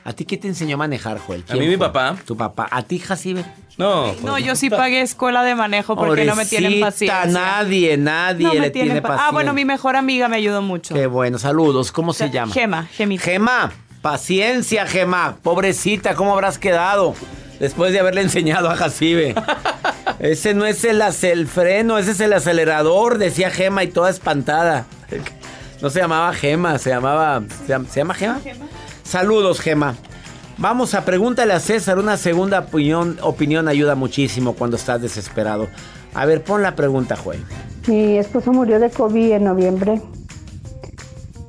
¿A 0.04 0.14
ti 0.14 0.24
qué 0.24 0.38
te 0.38 0.48
enseñó 0.48 0.76
a 0.76 0.78
manejar, 0.78 1.20
Joel? 1.20 1.44
A 1.50 1.56
mí 1.56 1.68
mi 1.68 1.76
papá. 1.76 2.16
Tu 2.26 2.36
papá. 2.38 2.68
¿A 2.72 2.82
ti, 2.84 2.98
Jacibe? 2.98 3.44
No, 3.78 4.14
No, 4.24 4.40
yo 4.40 4.56
sí 4.56 4.70
pagué 4.70 5.02
escuela 5.02 5.44
de 5.44 5.54
manejo 5.54 5.96
porque 5.98 6.24
no 6.24 6.36
me 6.36 6.46
tienen 6.46 6.80
Pobrecita, 6.80 7.22
paciencia. 7.22 7.26
nadie, 7.42 7.98
nadie 7.98 8.46
No 8.48 8.54
le 8.54 8.70
tiene 8.72 9.02
pa- 9.02 9.10
paciencia. 9.10 9.28
Ah, 9.28 9.32
bueno, 9.34 9.54
mi 9.54 9.66
mejor 9.66 9.98
amiga 9.98 10.30
me 10.30 10.38
ayudó 10.38 10.62
mucho. 10.62 10.96
Qué 10.96 11.08
bueno, 11.08 11.38
saludos. 11.38 11.92
¿Cómo 11.92 12.14
se 12.14 12.30
llama? 12.32 12.54
Gema, 12.54 12.86
Gemita. 12.86 13.24
Gema, 13.24 13.72
paciencia, 14.02 14.88
Gema. 14.88 15.36
Pobrecita, 15.44 16.16
¿cómo 16.16 16.32
habrás 16.34 16.58
quedado? 16.58 17.14
Después 17.60 17.92
de 17.92 18.00
haberle 18.00 18.22
enseñado 18.22 18.70
a 18.70 18.76
Jacibe. 18.78 19.36
Ese 20.20 20.54
no 20.54 20.66
es 20.66 20.84
el, 20.84 21.02
el 21.02 21.48
freno, 21.48 21.98
ese 21.98 22.12
es 22.12 22.20
el 22.20 22.34
acelerador, 22.34 23.18
decía 23.18 23.50
Gema 23.50 23.84
y 23.84 23.88
toda 23.88 24.10
espantada. 24.10 24.86
No 25.82 25.90
se 25.90 26.00
llamaba 26.00 26.34
Gema, 26.34 26.78
se 26.80 26.90
llamaba. 26.90 27.44
¿Se 27.66 27.68
llama, 27.68 27.86
¿se 27.90 28.00
llama 28.00 28.14
Gema? 28.14 28.40
Saludos, 29.04 29.60
Gema. 29.60 29.96
Vamos 30.58 30.96
a 30.96 31.06
pregúntale 31.06 31.54
a 31.54 31.60
César. 31.60 32.00
Una 32.00 32.18
segunda 32.18 32.60
opinión, 32.60 33.18
opinión 33.22 33.68
ayuda 33.68 33.94
muchísimo 33.96 34.54
cuando 34.54 34.76
estás 34.76 35.02
desesperado. 35.02 35.68
A 36.14 36.26
ver, 36.26 36.44
pon 36.44 36.64
la 36.64 36.76
pregunta, 36.76 37.16
Joel. 37.16 37.44
Mi 37.88 38.18
esposo 38.18 38.52
murió 38.52 38.80
de 38.80 38.90
COVID 38.90 39.34
en 39.34 39.44
noviembre 39.44 40.02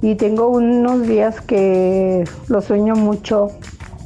y 0.02 0.14
tengo 0.14 0.48
unos 0.48 1.06
días 1.06 1.40
que 1.40 2.24
lo 2.48 2.60
sueño 2.60 2.94
mucho. 2.94 3.48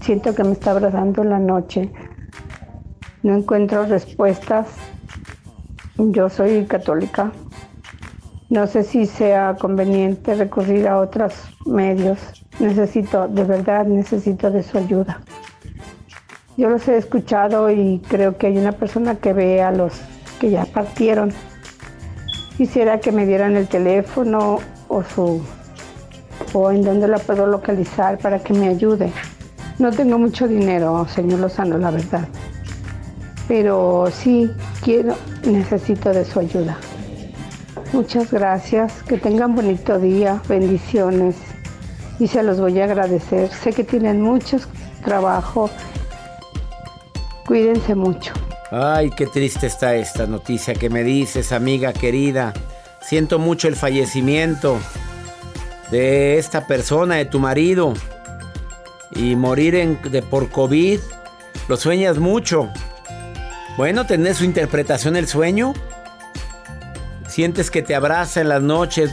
Siento 0.03 0.35
que 0.35 0.45
me 0.45 0.53
está 0.53 0.71
abrazando 0.71 1.23
en 1.23 1.31
la 1.31 1.39
noche. 1.39 1.91
No 3.23 3.37
encuentro 3.37 3.87
respuestas. 3.87 4.67
Yo 5.97 6.29
soy 6.29 6.65
católica. 6.67 7.33
No 8.51 8.67
sé 8.67 8.83
si 8.83 9.07
sea 9.07 9.57
conveniente 9.59 10.35
recurrir 10.35 10.89
a 10.89 10.99
otros 10.99 11.35
medios. 11.65 12.19
Necesito, 12.59 13.29
de 13.29 13.45
verdad, 13.45 13.87
necesito 13.87 14.51
de 14.51 14.63
su 14.63 14.79
ayuda. 14.79 15.21
Yo 16.57 16.69
los 16.69 16.87
he 16.89 16.97
escuchado 16.97 17.71
y 17.71 18.03
creo 18.09 18.37
que 18.37 18.49
hay 18.49 18.59
una 18.59 18.73
persona 18.73 19.15
que 19.15 19.33
ve 19.33 19.63
a 19.63 19.71
los 19.71 20.01
que 20.41 20.51
ya 20.51 20.65
partieron. 20.67 21.33
Quisiera 22.57 22.99
que 23.01 23.13
me 23.13 23.25
dieran 23.25 23.57
el 23.57 23.69
teléfono 23.69 24.59
o 24.89 25.03
su 25.03 25.41
o 26.53 26.71
en 26.71 26.83
dónde 26.83 27.09
la 27.09 27.19
puedo 27.19 27.47
localizar 27.47 28.19
para 28.19 28.41
que 28.41 28.53
me 28.53 28.69
ayude. 28.69 29.13
No 29.79 29.91
tengo 29.91 30.19
mucho 30.19 30.47
dinero, 30.47 31.07
señor 31.09 31.41
Lozano, 31.41 31.79
la 31.79 31.91
verdad. 31.91 32.29
Pero 33.49 34.09
sí 34.13 34.51
quiero, 34.83 35.15
necesito 35.45 36.11
de 36.11 36.25
su 36.25 36.41
ayuda. 36.41 36.79
Muchas 37.93 38.33
gracias, 38.33 39.03
que 39.03 39.19
tengan 39.19 39.55
bonito 39.55 39.99
día, 39.99 40.41
bendiciones. 40.49 41.37
y 42.19 42.29
se 42.29 42.43
los 42.43 42.61
voy 42.61 42.79
a 42.81 42.85
agradecer. 42.85 43.51
Sé 43.51 43.73
que 43.73 43.85
tienen 43.85 44.23
mucho 44.23 44.59
trabajo. 45.05 45.69
Cuídense 47.47 47.95
mucho. 47.95 48.33
Ay, 48.71 49.11
qué 49.11 49.27
triste 49.27 49.67
está 49.67 49.95
esta 49.97 50.27
noticia 50.27 50.73
que 50.75 50.89
me 50.89 51.03
dices, 51.03 51.53
amiga 51.53 51.93
querida. 51.93 52.55
Siento 53.03 53.39
mucho 53.39 53.69
el 53.69 53.77
fallecimiento 53.77 54.79
de 55.91 56.39
esta 56.39 56.67
persona, 56.67 57.17
de 57.17 57.25
tu 57.27 57.41
marido. 57.41 57.93
Y 59.15 59.37
morir 59.37 59.99
de, 59.99 60.23
por 60.23 60.49
COVID, 60.49 61.01
lo 61.69 61.77
sueñas 61.77 62.19
mucho. 62.19 62.71
Bueno, 63.77 64.07
¿tenés 64.07 64.37
su 64.37 64.45
interpretación 64.45 65.17
el 65.17 65.27
sueño? 65.27 65.73
Sientes 67.27 67.71
que 67.71 67.81
te 67.81 67.95
abraza 67.95 68.43
en 68.43 68.51
las 68.51 68.63
noches. 68.63 69.11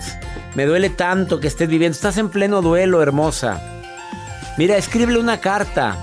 Me 0.55 0.65
duele 0.65 0.89
tanto 0.89 1.39
que 1.39 1.47
estés 1.47 1.69
viviendo. 1.69 1.95
Estás 1.95 2.17
en 2.17 2.29
pleno 2.29 2.61
duelo, 2.61 3.01
hermosa. 3.01 3.61
Mira, 4.57 4.75
escríbele 4.75 5.19
una 5.19 5.39
carta. 5.39 5.97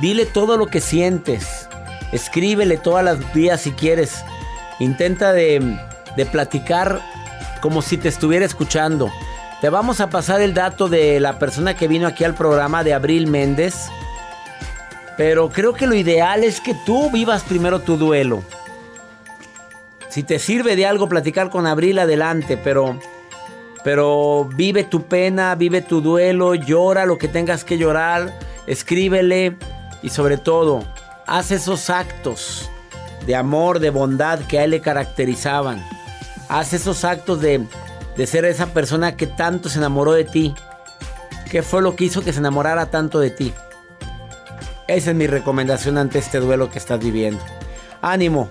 Dile 0.00 0.26
todo 0.26 0.56
lo 0.56 0.66
que 0.66 0.80
sientes. 0.80 1.68
Escríbele 2.12 2.76
todas 2.76 3.04
las 3.04 3.34
días 3.34 3.62
si 3.62 3.72
quieres. 3.72 4.24
Intenta 4.78 5.32
de, 5.32 5.76
de 6.16 6.26
platicar 6.26 7.00
como 7.60 7.82
si 7.82 7.96
te 7.96 8.08
estuviera 8.08 8.46
escuchando. 8.46 9.10
Te 9.60 9.70
vamos 9.70 10.00
a 10.00 10.08
pasar 10.08 10.40
el 10.40 10.54
dato 10.54 10.88
de 10.88 11.18
la 11.18 11.40
persona 11.40 11.74
que 11.74 11.88
vino 11.88 12.06
aquí 12.06 12.22
al 12.22 12.34
programa 12.34 12.84
de 12.84 12.94
Abril 12.94 13.26
Méndez. 13.26 13.88
Pero 15.18 15.50
creo 15.50 15.74
que 15.74 15.88
lo 15.88 15.94
ideal 15.94 16.44
es 16.44 16.60
que 16.60 16.74
tú 16.86 17.10
vivas 17.10 17.42
primero 17.42 17.80
tu 17.80 17.98
duelo. 17.98 18.42
Si 20.08 20.22
te 20.22 20.38
sirve 20.38 20.76
de 20.76 20.86
algo 20.86 21.08
platicar 21.08 21.50
con 21.50 21.66
Abril, 21.66 21.98
adelante, 21.98 22.56
pero 22.56 22.98
pero 23.82 24.44
vive 24.54 24.84
tu 24.84 25.04
pena, 25.04 25.54
vive 25.54 25.82
tu 25.82 26.00
duelo, 26.00 26.54
llora 26.54 27.04
lo 27.04 27.18
que 27.18 27.26
tengas 27.26 27.64
que 27.64 27.78
llorar, 27.78 28.32
escríbele 28.66 29.56
y 30.02 30.10
sobre 30.10 30.36
todo, 30.36 30.84
haz 31.26 31.50
esos 31.50 31.90
actos 31.90 32.70
de 33.26 33.34
amor, 33.34 33.80
de 33.80 33.90
bondad 33.90 34.40
que 34.40 34.58
a 34.58 34.64
él 34.64 34.70
le 34.70 34.80
caracterizaban. 34.80 35.84
Haz 36.48 36.72
esos 36.74 37.04
actos 37.04 37.40
de, 37.40 37.64
de 38.16 38.26
ser 38.26 38.44
esa 38.44 38.66
persona 38.66 39.16
que 39.16 39.26
tanto 39.26 39.68
se 39.68 39.78
enamoró 39.78 40.12
de 40.12 40.24
ti. 40.24 40.54
¿Qué 41.50 41.62
fue 41.62 41.82
lo 41.82 41.96
que 41.96 42.04
hizo 42.04 42.22
que 42.22 42.32
se 42.32 42.38
enamorara 42.38 42.86
tanto 42.86 43.20
de 43.20 43.30
ti? 43.30 43.52
Esa 44.88 45.10
es 45.10 45.16
mi 45.16 45.26
recomendación 45.26 45.98
ante 45.98 46.18
este 46.18 46.40
duelo 46.40 46.70
que 46.70 46.78
estás 46.78 46.98
viviendo. 46.98 47.44
Ánimo. 48.00 48.48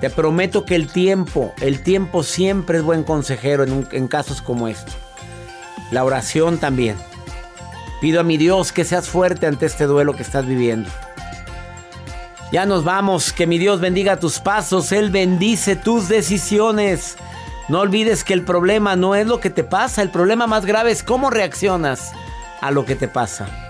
Te 0.00 0.10
prometo 0.10 0.64
que 0.64 0.74
el 0.74 0.88
tiempo, 0.88 1.54
el 1.60 1.80
tiempo 1.80 2.24
siempre 2.24 2.78
es 2.78 2.84
buen 2.84 3.04
consejero 3.04 3.62
en, 3.62 4.08
casos 4.08 4.42
como 4.42 4.66
este. 4.66 4.90
La 5.92 6.04
oración 6.04 6.58
también. 6.58 6.96
Pido 8.00 8.20
a 8.20 8.24
mi 8.24 8.36
Dios 8.36 8.72
que 8.72 8.84
seas 8.84 9.08
fuerte 9.08 9.46
ante 9.46 9.66
este 9.66 9.84
duelo 9.84 10.14
que 10.14 10.24
estás 10.24 10.44
viviendo. 10.44 10.90
Ya 12.50 12.66
nos 12.66 12.82
vamos, 12.82 13.32
que 13.32 13.46
mi 13.46 13.58
Dios 13.58 13.80
bendiga 13.80 14.18
tus 14.18 14.40
pasos, 14.40 14.90
Él 14.90 15.10
bendice 15.10 15.76
tus 15.76 16.08
decisiones. 16.08 17.16
No 17.68 17.78
olvides 17.78 18.24
que 18.24 18.34
el 18.34 18.42
problema 18.42 18.96
no 18.96 19.14
es 19.14 19.28
lo 19.28 19.38
que 19.38 19.50
te 19.50 19.62
pasa, 19.62 20.02
el 20.02 20.10
problema 20.10 20.48
más 20.48 20.66
grave 20.66 20.90
es 20.90 21.04
cómo 21.04 21.30
reaccionas 21.30 22.10
a 22.60 22.72
lo 22.72 22.84
que 22.84 22.96
te 22.96 23.06
pasa. 23.06 23.63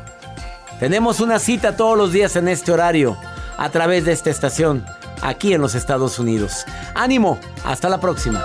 Tenemos 0.80 1.20
una 1.20 1.38
cita 1.38 1.76
todos 1.76 1.96
los 1.96 2.12
días 2.12 2.34
en 2.36 2.48
este 2.48 2.72
horario, 2.72 3.16
a 3.56 3.70
través 3.70 4.04
de 4.04 4.12
esta 4.12 4.30
estación, 4.30 4.84
aquí 5.22 5.54
en 5.54 5.60
los 5.60 5.74
Estados 5.74 6.18
Unidos. 6.18 6.64
Ánimo, 6.94 7.38
hasta 7.64 7.88
la 7.88 8.00
próxima. 8.00 8.44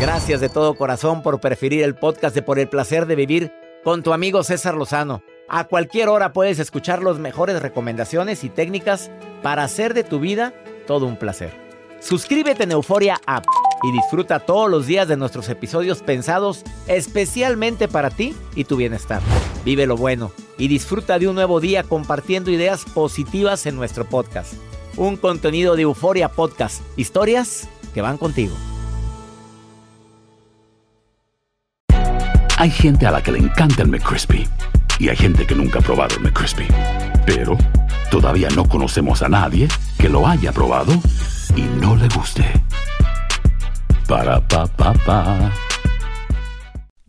Gracias 0.00 0.40
de 0.40 0.48
todo 0.48 0.74
corazón 0.74 1.22
por 1.22 1.40
preferir 1.40 1.84
el 1.84 1.94
podcast 1.94 2.34
de 2.34 2.42
Por 2.42 2.58
el 2.58 2.68
Placer 2.68 3.06
de 3.06 3.14
Vivir 3.14 3.52
con 3.84 4.02
tu 4.02 4.12
amigo 4.12 4.42
César 4.42 4.74
Lozano. 4.74 5.22
A 5.48 5.64
cualquier 5.64 6.08
hora 6.08 6.32
puedes 6.32 6.58
escuchar 6.58 7.02
las 7.02 7.18
mejores 7.18 7.60
recomendaciones 7.62 8.42
y 8.42 8.48
técnicas 8.48 9.10
para 9.42 9.62
hacer 9.62 9.94
de 9.94 10.04
tu 10.04 10.18
vida 10.18 10.52
todo 10.86 11.06
un 11.06 11.16
placer. 11.16 11.52
Suscríbete 12.00 12.64
en 12.64 12.72
Euforia 12.72 13.20
App 13.26 13.44
y 13.82 13.92
disfruta 13.92 14.40
todos 14.40 14.70
los 14.70 14.86
días 14.86 15.08
de 15.08 15.16
nuestros 15.16 15.48
episodios 15.48 16.02
pensados 16.02 16.62
especialmente 16.86 17.88
para 17.88 18.10
ti 18.10 18.34
y 18.54 18.64
tu 18.64 18.76
bienestar. 18.76 19.22
Vive 19.64 19.86
lo 19.86 19.96
bueno 19.96 20.32
y 20.58 20.68
disfruta 20.68 21.18
de 21.18 21.28
un 21.28 21.34
nuevo 21.34 21.60
día 21.60 21.82
compartiendo 21.82 22.50
ideas 22.50 22.84
positivas 22.84 23.66
en 23.66 23.76
nuestro 23.76 24.04
podcast. 24.04 24.54
Un 24.96 25.16
contenido 25.16 25.76
de 25.76 25.82
Euforia 25.82 26.28
Podcast, 26.28 26.82
historias 26.96 27.68
que 27.94 28.02
van 28.02 28.18
contigo. 28.18 28.54
Hay 32.56 32.70
gente 32.70 33.06
a 33.06 33.10
la 33.10 33.22
que 33.22 33.32
le 33.32 33.38
encanta 33.38 33.82
el 33.82 33.88
McCrispy 33.88 34.46
y 34.98 35.08
hay 35.08 35.16
gente 35.16 35.46
que 35.46 35.54
nunca 35.54 35.78
ha 35.78 35.82
probado 35.82 36.16
el 36.16 36.22
McCrispy. 36.22 36.66
Pero 37.24 37.56
todavía 38.10 38.48
no 38.50 38.68
conocemos 38.68 39.22
a 39.22 39.30
nadie 39.30 39.66
que 39.98 40.10
lo 40.10 40.26
haya 40.26 40.52
probado 40.52 40.92
y 41.56 41.62
no 41.80 41.96
le 41.96 42.08
guste. 42.08 42.44
Para 44.10 44.42
pa 44.50 44.66
pa 44.74 44.90
pa. 45.06 45.69